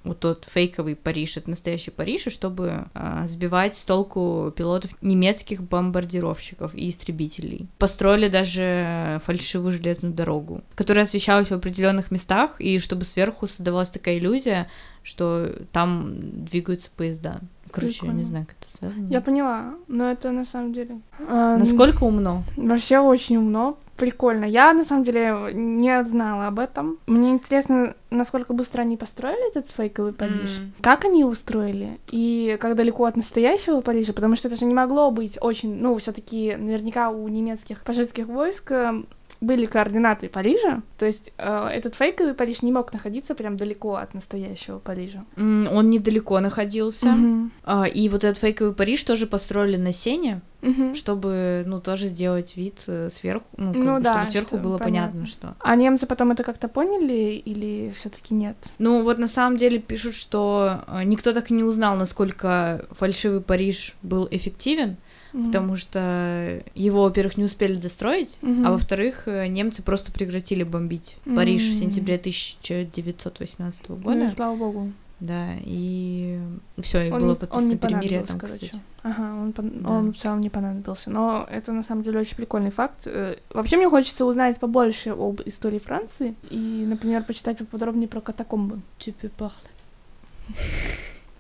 [0.05, 5.63] вот тот фейковый Париж, это настоящий Париж, и чтобы э, сбивать с толку пилотов немецких
[5.63, 7.69] бомбардировщиков и истребителей.
[7.79, 14.19] Построили даже фальшивую железную дорогу, которая освещалась в определенных местах, и чтобы сверху создавалась такая
[14.19, 14.69] иллюзия,
[15.03, 17.41] что там двигаются поезда.
[17.71, 18.25] Короче, я не Прикольно.
[18.25, 19.09] знаю, как это связано.
[19.11, 21.01] Я поняла, но это на самом деле...
[21.29, 22.45] а, Насколько умно?
[22.57, 24.45] Вообще очень умно, прикольно.
[24.45, 26.99] Я, на самом деле, не знала об этом.
[27.07, 30.59] Мне интересно, насколько быстро они построили этот фейковый Париж.
[30.59, 30.73] М.
[30.81, 31.99] Как они его устроили?
[32.11, 34.13] И как далеко от настоящего Парижа?
[34.13, 35.75] Потому что это же не могло быть очень...
[35.75, 39.03] Ну, все таки наверняка у немецких фашистских войск э,
[39.41, 40.83] были координаты Парижа.
[40.99, 45.25] То есть э, этот фейковый Париж не мог находиться прям далеко от настоящего Парижа.
[45.37, 47.07] М, Он недалеко находился.
[47.07, 47.53] Мгм.
[47.65, 50.95] А, И вот этот фейковый Париж тоже построили на сене, Мгм.
[50.95, 54.57] чтобы, ну, тоже сделать вид э, сверху, ну, как Ну бы, да, чтобы сверху что
[54.59, 55.11] было понятно.
[55.13, 55.55] понятно, что.
[55.59, 58.57] А немцы потом это как-то поняли или все-таки нет?
[58.79, 63.41] Ну, вот на самом деле пишут, что э, никто так и не узнал, насколько фальшивый
[63.43, 64.97] Париж был эффективен,
[65.35, 65.47] Мгм.
[65.49, 68.67] потому что его, во-первых, не успели достроить, Мгм.
[68.67, 74.27] а во-вторых, э, немцы просто прекратили бомбить Париж в сентябре 1918 Ну, года.
[74.27, 74.93] и слава богу.
[75.21, 76.39] Да, и
[76.81, 78.67] все, и Он было подписано не перемирие там, короче.
[78.67, 78.83] кстати.
[79.03, 79.91] Ага, он, Да.
[79.91, 81.11] он в целом не понадобился.
[81.11, 83.07] Но это на самом деле очень прикольный факт.
[83.07, 88.81] Э, Вообще мне хочется узнать побольше об истории Франции и, например, почитать поподробнее про катакомбы.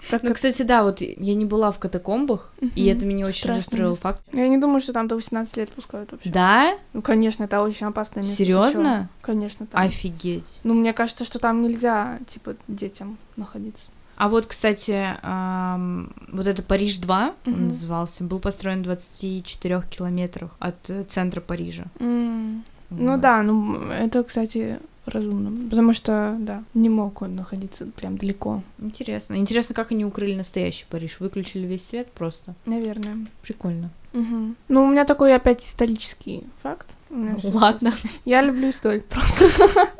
[0.08, 2.96] Про Ну, кат- кстати, да, вот я не была в катакомбах, и Мгм.
[2.96, 4.02] это меня очень Страшное расстроил место.
[4.02, 4.22] факт.
[4.32, 6.30] Я не думаю, что там до 18 лет пускают вообще.
[6.30, 6.76] Да?
[6.92, 8.36] Ну, конечно, это очень опасное место.
[8.36, 9.08] Серьезно?
[9.22, 9.80] Конечно, там.
[9.80, 10.60] Офигеть.
[10.64, 13.86] Ну, мне кажется, что там нельзя, типа, детям находиться.
[14.16, 17.64] А вот, кстати, ам, вот это Париж 2, он Мгм.
[17.66, 21.84] назывался, был построен в 24 километрах от э, центра Парижа.
[21.98, 23.20] Ну Вот.
[23.20, 25.68] да, ну это, кстати, разумно.
[25.70, 28.62] Потому что, да, не мог он находиться прям далеко.
[28.78, 29.34] Интересно.
[29.36, 31.20] Интересно, как они укрыли настоящий Париж.
[31.20, 32.54] Выключили весь свет просто.
[32.66, 33.26] Наверное.
[33.42, 33.90] Прикольно.
[34.12, 34.56] Мгм.
[34.68, 36.86] Ну, у меня такой опять исторический факт.
[37.10, 37.92] У меня щас- Ладно.
[38.24, 39.44] Я люблю историю просто.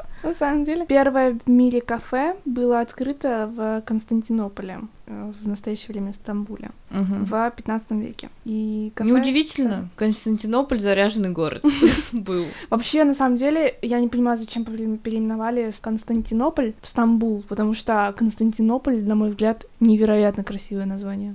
[0.22, 0.86] На самом деле.
[0.86, 4.80] Первое в мире кафе было открыто в Константинополе.
[5.06, 7.24] Э, в настоящее время Стамбуле Мгм.
[7.24, 8.28] в 15 веке.
[8.44, 9.88] И кафе- Неудивительно.
[9.96, 11.64] Константинополь заряженный город
[12.12, 12.44] был.
[12.70, 18.14] Вообще, на самом деле, я не понимаю, зачем пере- переименовали Константинополь в Стамбул, потому что
[18.16, 21.34] Константинополь, на мой взгляд, невероятно красивое название.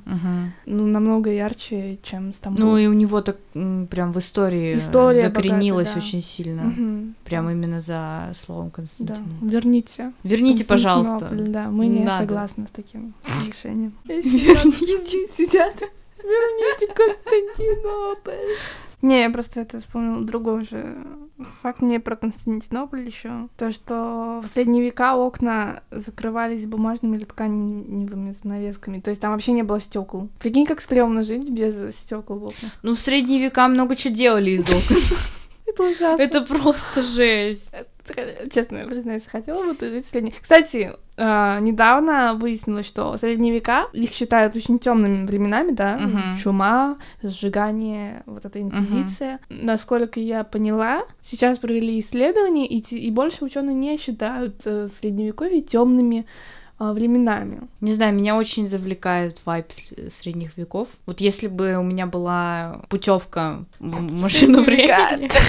[0.66, 2.66] Ну, намного ярче, чем Стамбул.
[2.66, 3.38] Ну и у него так
[3.90, 6.00] прям в истории богатая, да.
[6.00, 6.74] очень сильно.
[7.26, 9.50] Прям именно за словом Константинополь.
[9.50, 10.12] верните.
[10.24, 11.28] Верните, пожалуйста.
[11.32, 13.14] Да, мы не согласны с таким
[13.60, 13.94] решением.
[14.06, 15.28] Верните.
[15.38, 15.76] сидят.
[16.18, 18.56] Верните Константинополь.
[19.02, 20.98] Не, я просто это вспомнил другой же
[21.62, 23.48] факт не про Константинополь еще.
[23.58, 29.00] То, что в средние века окна закрывались бумажными или тканевыми занавесками.
[29.00, 30.30] То есть там вообще не было стекол.
[30.40, 32.72] Прикинь, как стрёмно жить без стекол в окнах.
[32.82, 34.98] Ну, в средние века много чего делали из окон.
[35.66, 36.22] Это ужасно.
[36.22, 37.72] Это просто жесть.
[38.52, 40.34] Честно признаюсь, хотела бы ты жить в средние...
[40.42, 45.98] Кстати, а, недавно выяснилось, что средние века их считают очень темными временами, да?
[45.98, 46.38] Мгм.
[46.42, 49.40] Чума, сжигание, вот эта инквизиция.
[49.50, 56.26] Насколько я поняла, сейчас провели исследования, и, и больше ученые не считают э, средневековье темными
[56.80, 57.62] временами.
[57.82, 60.88] Не знаю, меня очень завлекает вайп с- средних веков.
[61.06, 65.30] Вот если бы у меня была путевка в машину времени,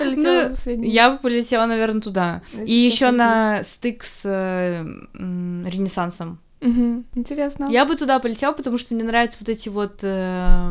[0.00, 0.52] Ну,
[0.82, 2.42] я бы полетела, наверное, туда.
[2.66, 4.84] И еще на стык с э,
[5.14, 6.38] Ренессансом.
[6.62, 7.04] Мгм.
[7.14, 7.68] Интересно.
[7.70, 10.70] Я бы туда полетела, потому что мне нравятся вот эти вот э,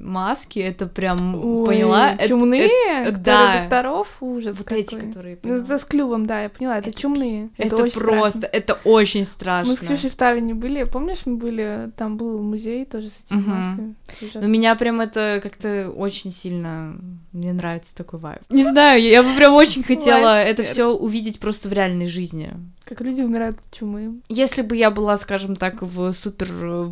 [0.00, 0.58] маски.
[0.58, 2.12] Это прям, Ой, поняла?
[2.12, 3.60] Это- чумные, это- которые да.
[3.62, 4.80] докторов, ужас Вот какой.
[4.82, 5.36] эти, которые...
[5.42, 5.64] Ну, поняла.
[5.64, 7.50] Это с клювом, да, я поняла, это, Это чумные.
[7.56, 8.56] Это, очень просто, страшно.
[8.56, 9.70] это очень страшно.
[9.72, 13.38] Мы с Ксюшей в Таллине были, помнишь, мы были, там был музей тоже с этими
[13.38, 13.50] Мгм.
[13.50, 13.94] масками.
[14.22, 14.40] Это.
[14.40, 16.96] Но меня прям это как-то очень сильно...
[17.32, 18.40] Мне нравится такой вайб.
[18.48, 22.52] Не знаю, я бы прям очень хотела это все увидеть просто в реальной жизни.
[22.88, 24.20] Как люди умирают от чумы.
[24.30, 26.86] Если бы я была, скажем так, в супер э,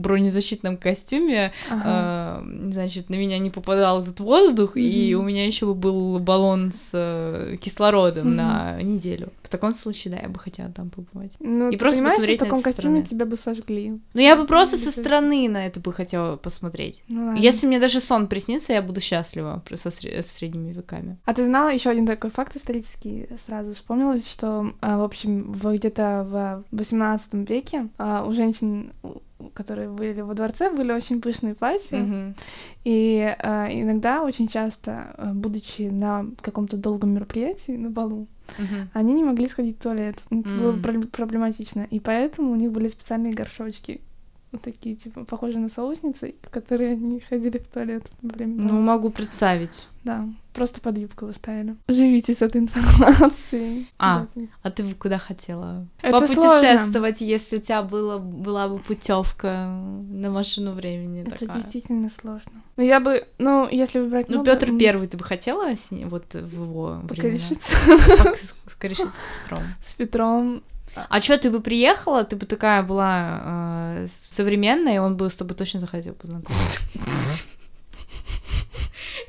[0.00, 2.42] бронезащитном костюме, Ага.
[2.44, 5.24] э, значит, на меня не попадал этот воздух, и Мгм.
[5.24, 8.36] у меня еще бы был баллон с э, кислородом Мгм.
[8.36, 9.28] на неделю.
[9.42, 11.34] В таком случае, да, я бы хотела там побывать.
[11.38, 13.06] Ну, и просто понимаешь, что посмотреть в на таком костюме стороны.
[13.08, 14.00] тебя бы сожгли.
[14.14, 17.02] Но я бы просто со стороны на это бы хотела посмотреть.
[17.08, 17.38] Ну, ладно.
[17.38, 21.18] Если мне даже сон приснится, я буду счастлива со средними веками.
[21.24, 23.28] А ты знала еще один такой факт исторический?
[23.46, 26.26] Сразу вспомнилось, что, а, в общем, в- где-то
[26.70, 28.92] в 18 веке а, у женщин,
[29.54, 31.98] которые были во дворце, были очень пышные платья.
[31.98, 32.34] Мгм.
[32.84, 38.26] И а, иногда, очень часто, а, будучи на каком-то долгом мероприятии, на балу,
[38.58, 38.88] Мгм.
[38.92, 40.16] они не могли сходить в туалет.
[40.30, 40.82] Это было М.
[40.82, 41.86] про- проблематично.
[41.90, 44.00] И поэтому у них были специальные горшочки.
[44.52, 48.80] Вот такие, типа, похожие на соусницы, в которые они ходили в туалет во время Ну,
[48.80, 49.88] могу представить.
[50.04, 50.24] Да,
[50.54, 51.74] просто под юбку выставили.
[51.88, 53.88] Живите с этой информацией.
[53.98, 54.42] А, Да.
[54.62, 55.84] А ты бы куда хотела?
[56.00, 59.66] Это Попутешествовать, если у тебя было, была бы путевка
[60.08, 61.56] на машину времени Это такая.
[61.60, 62.52] действительно сложно.
[62.76, 64.28] Но я бы, ну, если выбрать...
[64.28, 67.08] Ну, много, Петр м, Первый, ты бы хотела с ним- вот в его времена?
[67.08, 67.72] покорешиться
[68.22, 69.62] Пок- с- Скорешиться с Петром.
[69.86, 70.62] с Петром.
[71.08, 75.36] А чё, ты бы приехала, ты бы такая была э, современная, и он бы с
[75.36, 76.80] тобой точно захотел познакомиться.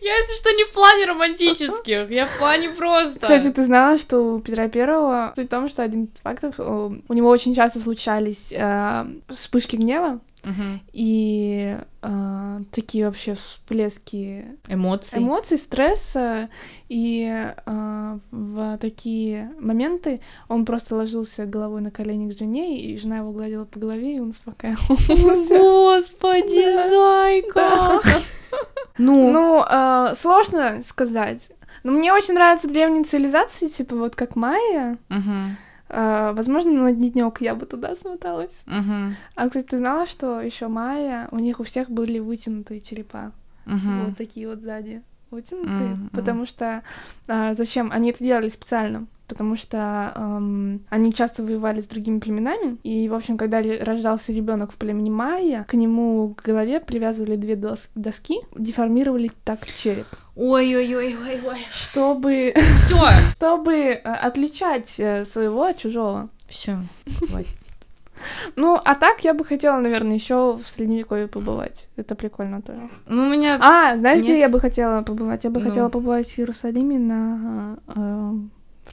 [0.01, 3.19] Я, если что, не в плане романтических, я в плане просто.
[3.19, 6.91] Кстати, ты знала, что у Петра Первого суть в том, что один из фактов, э,
[7.07, 10.81] у него очень часто случались э, вспышки гнева Мгм.
[10.93, 15.17] и э, такие вообще всплески Эмоции.
[15.17, 16.49] эмоций, стресса,
[16.89, 17.29] и
[17.65, 23.31] э, в такие моменты он просто ложился головой на колени к жене, и жена его
[23.31, 25.15] гладила по голове, и он успокаивался.
[25.49, 27.99] Господи, зайка!
[28.97, 31.51] Ну, Ну, э, сложно сказать.
[31.83, 34.97] Но мне очень нравятся древние цивилизации, типа вот как майя.
[35.09, 35.15] Э,
[35.89, 38.51] возможно, на дневнёк я бы туда смоталась.
[38.65, 43.31] мгм, А, кстати, ты знала, что еще майя, у них у всех были вытянутые черепа.
[43.65, 44.05] мгм.
[44.05, 45.01] Вот такие вот сзади.
[45.31, 45.89] Вытянутые.
[45.95, 46.09] Мгм.
[46.13, 46.83] Потому что...
[47.27, 47.91] а, зачем?
[47.91, 49.07] Они это делали специально.
[49.27, 52.77] Потому что эм, они часто воевали с другими племенами.
[52.83, 57.55] И, в общем, когда рождался ребенок в племени майя, к нему к голове привязывали две
[57.55, 60.07] дос- доски, деформировали так череп.
[60.37, 61.57] Ой-ой-ой-ой-ой.
[61.73, 62.53] Чтобы,
[62.85, 66.29] Все, чтобы э, отличать э, своего от чужого.
[66.47, 66.79] все,
[67.27, 67.49] хватит.
[68.55, 71.87] Ну, а так я бы хотела, наверное, еще в средневековье побывать.
[71.95, 72.89] Это прикольно тоже.
[73.07, 73.57] Ну, у меня...
[73.61, 74.41] А, знаешь, где Нет.
[74.41, 75.43] я бы хотела побывать?
[75.43, 75.67] Я бы Ну.
[75.67, 78.33] хотела побывать в Иерусалиме на э,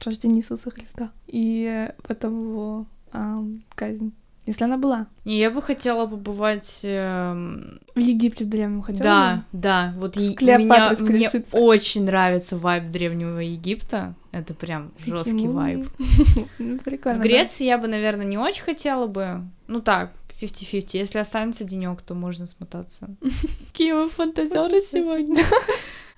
[0.05, 1.09] рождении Иисуса Христа.
[1.27, 3.37] И э, потом его а,
[3.75, 4.13] казнь.
[4.45, 5.07] Если она была.
[5.23, 6.81] Не, я бы хотела побывать...
[6.83, 9.59] эм, В Египте в древнем хотела Да, бы?
[9.59, 14.13] да, вот Клеопатрой меня, мне очень нравится вайб Древнего Египта.
[14.31, 15.87] Это прям Такие жесткий вайб.
[16.59, 17.19] Ну, прикольно.
[17.19, 17.27] В да.
[17.27, 19.41] Греции я бы, наверное, не очень хотела бы.
[19.67, 20.89] Ну так, 50-50.
[20.93, 23.09] Если останется денек, то можно смотаться.
[23.71, 25.43] Какие мы фантазеры сегодня.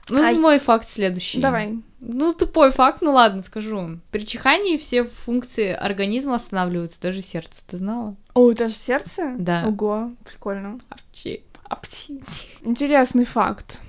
[0.10, 0.38] Ну, Ай.
[0.38, 1.40] мой факт следующий.
[1.40, 1.78] Давай.
[2.00, 4.00] Ну, тупой факт, ну ладно, скажу.
[4.12, 7.66] При чихании все функции организма останавливаются, даже сердце.
[7.68, 8.16] Ты знала?
[8.34, 9.36] О, это же сердце?
[9.38, 9.66] Да.
[9.68, 10.80] Ого, прикольно.
[10.90, 11.44] Апчи.
[11.64, 12.24] Апти.
[12.62, 13.82] Интересный факт.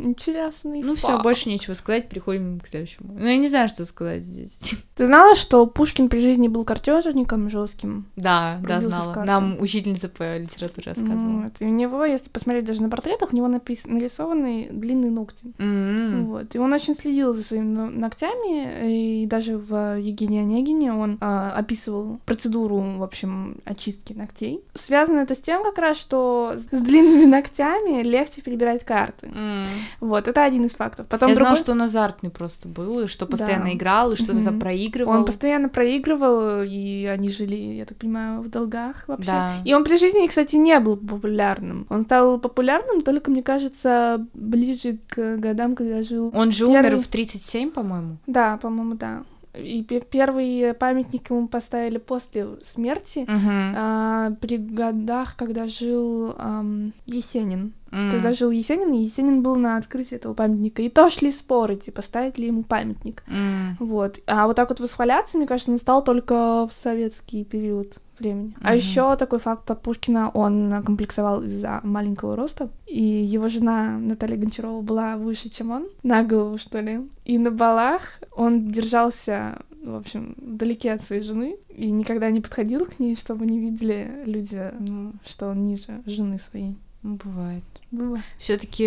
[0.00, 0.98] Интересный Ну факт.
[0.98, 3.14] все, больше нечего сказать, переходим к следующему.
[3.18, 4.74] Ну, я не знаю, что сказать здесь.
[4.96, 8.06] Ты знала, что Пушкин при жизни был картежником жестким?
[8.16, 9.24] Да, да, знала.
[9.24, 11.42] Нам учительница по литературе рассказывала.
[11.44, 11.52] Вот.
[11.60, 13.86] И у него, если посмотреть даже на портретах, у него напис...
[13.86, 15.52] нарисованы длинные ногти.
[15.58, 16.26] М.
[16.26, 16.54] Вот.
[16.54, 21.52] И он очень следил за своими но- ногтями, и даже в Евгении Онегине он а,
[21.52, 24.60] описывал процедуру, в общем, очистки ногтей.
[24.74, 29.30] Связано это с тем как раз, что с длинными ногтями легче перебирать карты.
[29.34, 29.66] М.
[30.00, 31.06] Вот, это один из фактов.
[31.08, 31.50] Потом Я другой...
[31.52, 33.72] знала, что он азартный просто был, и что постоянно Да.
[33.72, 35.12] играл, и что-то там проигрывал.
[35.12, 39.26] Он постоянно проигрывал, и они жили, я так понимаю, в долгах вообще.
[39.30, 39.52] Да.
[39.64, 41.86] И он при жизни, кстати, не был популярным.
[41.90, 46.30] Он стал популярным только, мне кажется, ближе к годам, когда жил.
[46.34, 48.16] Он же Первый- умер в 37, по-моему.
[48.26, 49.22] Да, по-моему, да.
[49.52, 53.74] И пе- первый памятник ему поставили после смерти, Мгм.
[53.76, 57.72] а, при годах, когда жил ам, Есенин.
[57.92, 58.10] М.
[58.10, 60.82] Когда жил Есенин, и Есенин был на открытии этого памятника.
[60.82, 63.22] И то шли споры, типа, ставить ли ему памятник.
[63.26, 63.76] М.
[63.80, 64.18] Вот.
[64.26, 68.54] А вот так вот восхваляться, мне кажется, он стал только в советский период времени.
[68.60, 68.76] А Мгм.
[68.76, 74.82] еще такой факт про Пушкина, он комплексовал из-за маленького роста, и его жена Наталья Гончарова
[74.82, 77.00] была выше, чем он, на голову, что ли.
[77.24, 82.84] И на балах он держался, в общем, вдалеке от своей жены, и никогда не подходил
[82.84, 86.76] к ней, чтобы не видели люди, ну, что он ниже жены своей.
[87.02, 87.64] Ну, Бывает.
[87.90, 88.18] Было.
[88.38, 88.86] Все-таки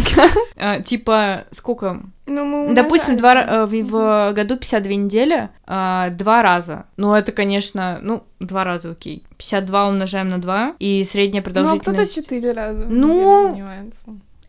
[0.56, 2.02] А, Типа, сколько?
[2.26, 6.86] Ну, мы Допустим, два, э, в, в году 52 недели, а, два раза.
[6.96, 9.24] Ну, это, конечно, ну, два раза, окей.
[9.38, 12.14] 52 умножаем на 2, и средняя Ну, а кто-то продолжительность...
[12.14, 12.86] четыре раза.
[12.86, 13.60] Ну,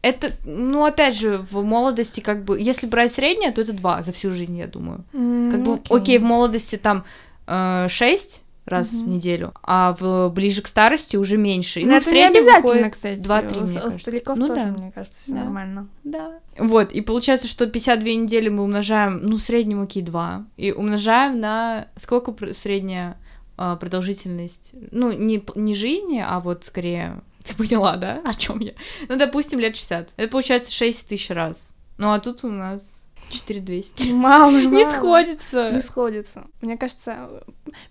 [0.04, 4.12] это, ну, опять же, в молодости, как бы, если брать среднее, то это два за
[4.12, 5.04] всю жизнь, я думаю.
[5.12, 5.98] Как бы, окей.
[5.98, 7.06] окей, в молодости там
[7.48, 8.44] э, 6
[8.74, 9.12] раз в Мгм.
[9.12, 11.80] неделю, а в ближе к старости уже меньше.
[11.80, 13.20] И, Ну, в это не обязательно, кстати.
[13.20, 14.00] два-три, У мне с- у кажется.
[14.00, 14.68] стариков Ну тоже, да.
[14.72, 15.40] мне кажется, всё Да.
[15.44, 15.88] нормально.
[16.04, 16.40] Да.
[16.58, 21.40] Вот, и получается, что 52 недели мы умножаем, ну, в среднем, окей, 2, и умножаем
[21.40, 23.18] на сколько средняя
[23.56, 28.74] а, продолжительность, ну, не, не жизни, а вот скорее, ты поняла, да, о чем я?
[29.08, 30.10] Ну, допустим, лет 60.
[30.18, 31.72] Это получается 6 тысяч раз.
[32.00, 33.03] Ну, а тут у нас
[33.34, 34.12] 4200.
[34.12, 35.70] Мало, Не сходится.
[35.72, 36.44] Не сходится.
[36.62, 37.30] Мне кажется,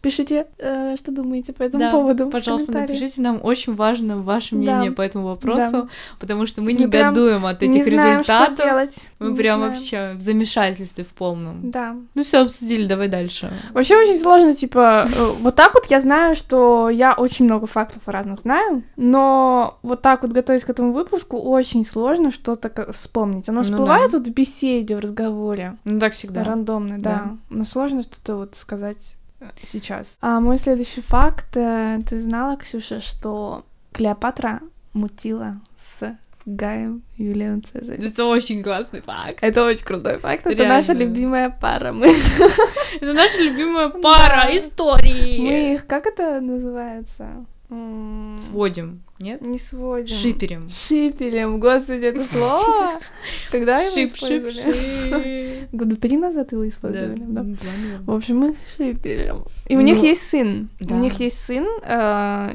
[0.00, 2.30] пишите, э, что думаете по этому Да, поводу.
[2.30, 4.56] пожалуйста, напишите нам, очень важно ваше Да.
[4.56, 5.88] мнение по этому вопросу,
[6.20, 8.64] потому что мы прям негодуем от этих не знаем, что результатов.
[8.66, 8.96] делать.
[9.18, 9.72] Мы Не прям знаем.
[9.74, 11.70] вообще в замешательстве в полном.
[11.70, 11.96] Да.
[12.14, 13.52] Ну все, обсудили, давай дальше.
[13.74, 18.02] Вообще очень сложно, типа, э, вот так вот я знаю, что я очень много фактов
[18.06, 23.48] разных знаю, но вот так вот готовясь к этому выпуску, очень сложно что-то вспомнить.
[23.48, 24.18] Оно Ну всплывает да.
[24.18, 25.31] вот в беседе, в разговоре,
[25.84, 26.44] Ну так всегда.
[26.44, 27.10] рандомно, да.
[27.24, 27.36] Да.
[27.50, 30.16] Но сложно что-то вот сказать э, сейчас.
[30.20, 34.60] А мой следующий факт, э, ты знала, Ксюша, что Клеопатра
[34.92, 35.56] мутила
[36.00, 38.02] с Гаем Юлием Цезарем?
[38.04, 39.38] Это очень классный факт.
[39.42, 41.92] Это очень крутой факт, это наша любимая пара.
[41.92, 42.08] Мы,
[43.00, 44.56] Это наша любимая пара Да.
[44.56, 45.38] истории.
[45.40, 47.44] мы их, как это называется?
[48.38, 49.40] Сводим, нет?
[49.42, 50.14] Не сводим.
[50.16, 50.70] Шиперим.
[50.70, 52.90] Шиперем, господи, это слово.
[53.50, 55.68] Когда его использовали?
[55.72, 57.44] Года три назад его использовали, да?
[58.06, 59.44] В общем, мы шиперем.
[59.68, 60.68] И у них Ну, есть сын.
[60.80, 61.66] У них есть сын.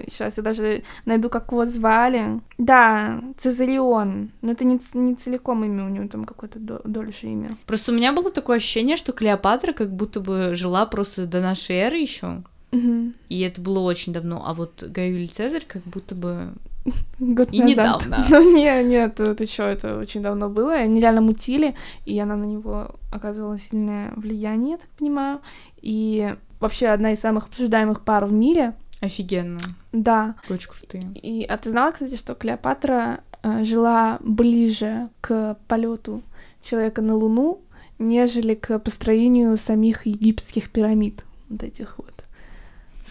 [0.07, 2.39] сейчас я даже найду, как его звали.
[2.57, 4.31] Да, Цезарион.
[4.41, 4.77] Но это не,
[5.15, 7.55] целиком имя, у него там какое-то до- дольше имя.
[7.65, 11.75] Просто у меня было такое ощущение, что Клеопатра как будто бы жила просто до нашей
[11.77, 12.43] эры еще.
[12.71, 13.13] Мгм.
[13.29, 14.43] И это было очень давно.
[14.45, 16.53] А вот Гай Юлий Цезарь как будто бы...
[17.19, 18.01] Год И назад.
[18.05, 18.25] недавно.
[18.29, 20.73] Ну, не, нет, это что, это очень давно было.
[20.73, 25.41] Они реально мутили, и она на него оказывала сильное влияние, я так понимаю.
[25.81, 28.73] И вообще одна из самых обсуждаемых пар в мире.
[28.99, 29.59] Офигенно.
[29.91, 30.35] Да.
[30.49, 31.03] Очень крутые.
[31.21, 36.21] И, а ты знала, кстати, что Клеопатра э, жила ближе к полету
[36.61, 37.61] человека на Луну,
[37.99, 42.16] нежели к построению самих египетских пирамид, вот этих вот,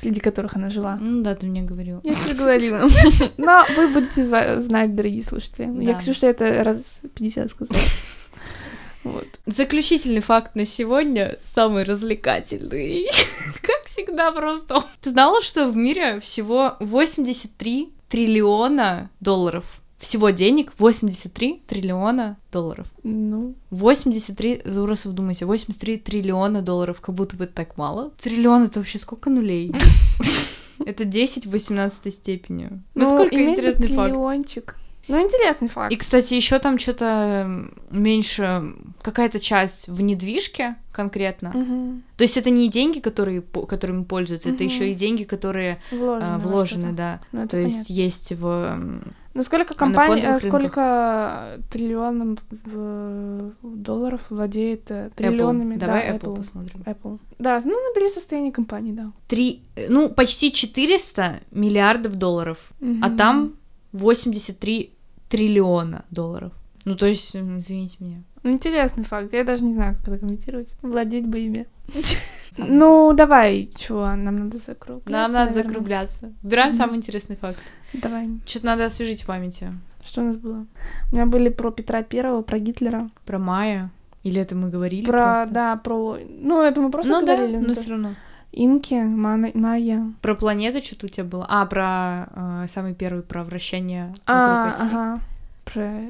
[0.00, 0.96] среди которых она жила.
[1.00, 2.00] Ну да, ты мне говорил.
[2.04, 2.88] Я тебе говорила.
[3.36, 5.68] Но вы будете знать, дорогие слушатели.
[5.82, 5.98] Я, Да.
[5.98, 6.78] Ксюша, это раз
[7.14, 7.80] 50 сказала.
[9.04, 9.28] Вот.
[9.46, 13.06] Заключительный факт на сегодня самый развлекательный.
[13.62, 14.82] Как всегда просто.
[15.00, 19.64] Ты знала, что в мире всего 83 триллиона долларов?
[19.98, 22.86] Всего денег 83 триллиона долларов.
[23.02, 28.10] Ну, 83, вы просто вдумайся, 83 триллиона долларов, как будто бы это так мало.
[28.20, 29.72] Триллион это вообще сколько нулей?
[30.84, 32.68] Это 10 в 18 степени.
[32.94, 34.10] Насколько иметь бы интересный факт.
[34.12, 34.76] триллиончик.
[35.08, 35.90] Ну, интересный факт.
[35.90, 41.52] И, кстати, еще там что-то меньше, какая-то часть в недвижке конкретно.
[41.54, 42.02] Мгм.
[42.18, 44.72] То есть это не деньги, которые, которыми пользуются, это Мгм.
[44.72, 46.24] еще и деньги, которые Вложены.
[46.34, 47.20] а, вложены, да.
[47.32, 47.92] Ну, это То есть понятно.
[47.94, 49.02] есть в...
[49.36, 52.38] м, Ну, сколько компаний, фондовых э, сколько триллионов
[52.72, 55.74] э, долларов владеет э, триллионами?
[55.74, 55.78] Apple.
[55.78, 56.36] Давай да, Apple, Apple.
[56.36, 56.82] посмотрим.
[56.86, 57.18] Apple.
[57.38, 59.12] Да, ну, набери состояние компании, да.
[59.28, 63.16] Три, э, ну, почти 400 миллиардов долларов, а Мгм.
[63.16, 63.52] там
[63.92, 64.90] 83
[65.28, 66.52] триллиона долларов.
[66.84, 68.22] Ну, то есть, извините меня.
[68.42, 69.32] Ну, интересный факт.
[69.32, 70.68] Я даже не знаю, как это комментировать.
[70.82, 71.66] Владеть бы ими.
[72.58, 75.62] Ну, давай, чего, нам надо закругляться, Нам надо наверное.
[75.68, 76.32] закругляться.
[76.42, 76.76] Выбираем Мгм.
[76.78, 77.58] самый интересный факт.
[77.92, 78.30] Давай.
[78.46, 79.72] Что-то надо освежить в памяти.
[80.02, 80.64] Что у нас было?
[81.12, 83.10] У меня были про Петра Первого, про Гитлера.
[83.26, 83.90] Про Майя.
[84.22, 85.54] Или это мы говорили про, просто?
[85.54, 86.16] да, про...
[86.28, 87.58] Ну, это мы просто ну да, говорили.
[87.58, 87.74] но да.
[87.74, 88.14] все равно.
[88.52, 90.12] Инки, Мана- Майя.
[90.22, 91.44] Про планеты что-то у тебя было?
[91.50, 92.28] А, про
[92.64, 94.88] э, самый первый, про вращение А, вокруг оси.
[94.94, 95.20] ага.
[95.66, 96.00] Про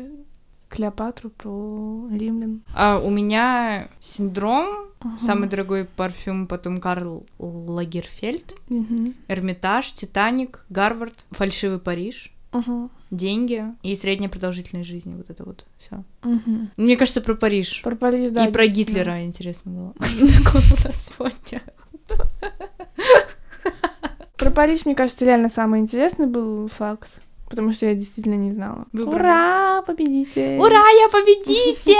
[0.68, 2.62] Клеопатру, про римлян.
[2.74, 5.18] А у меня синдром, Ага.
[5.18, 9.14] самый дорогой парфюм, потом Карл Лагерфельд, Мгм.
[9.28, 12.88] Эрмитаж, Титаник, Гарвард, Фальшивый Париж, Ага.
[13.10, 15.14] деньги и средняя продолжительность жизни.
[15.14, 16.02] Вот это вот все.
[16.22, 16.70] Мгм.
[16.76, 17.82] Мне кажется, про Париж.
[17.82, 18.66] Про Париж, да, и про.
[18.66, 19.92] Гитлера интересно было.
[20.44, 21.62] Какой у нас сегодня?
[24.36, 27.20] Про Париж, мне кажется, реально самый интересный был факт.
[27.48, 28.86] Потому что я действительно не знала.
[28.92, 29.14] Выбрали.
[29.20, 30.58] Ура, победитель!
[30.58, 31.94] Ура, я победитель!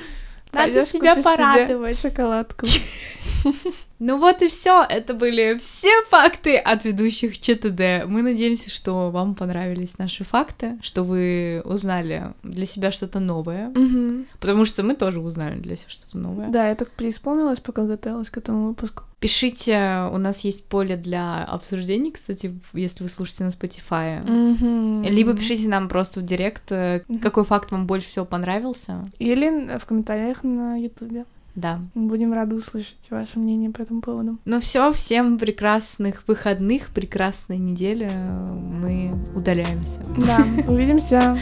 [0.52, 2.00] Надо Пойдёшь, себя порадовать.
[2.00, 2.66] шоколадку.
[4.00, 4.82] Ну вот и все.
[4.88, 8.06] Это были все факты от ведущих ЧТД.
[8.06, 13.68] Мы надеемся, что вам понравились наши факты, что вы узнали для себя что-то новое.
[13.68, 14.26] Мгм.
[14.40, 16.48] Потому что мы тоже узнали для себя что-то новое.
[16.48, 19.04] Да, я так преисполнилась, пока готовилась к этому выпуску.
[19.20, 24.22] Пишите, у нас есть поле для обсуждений, кстати, если вы слушаете на Spotify.
[24.26, 25.02] Мгм.
[25.02, 27.18] Либо пишите нам просто в директ, Мгм.
[27.20, 29.04] какой факт вам больше всего понравился.
[29.18, 31.26] Или в комментариях на Ютубе.
[31.54, 31.80] Да.
[31.94, 34.38] Будем рады услышать ваше мнение по этому поводу.
[34.44, 38.10] Ну все, всем прекрасных выходных, прекрасной недели.
[38.50, 40.00] Мы удаляемся.
[40.16, 41.38] Да, увидимся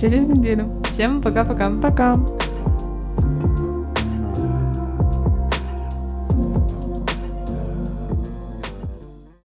[0.00, 0.82] через неделю.
[0.84, 1.70] Всем пока-пока.
[1.80, 2.14] Пока.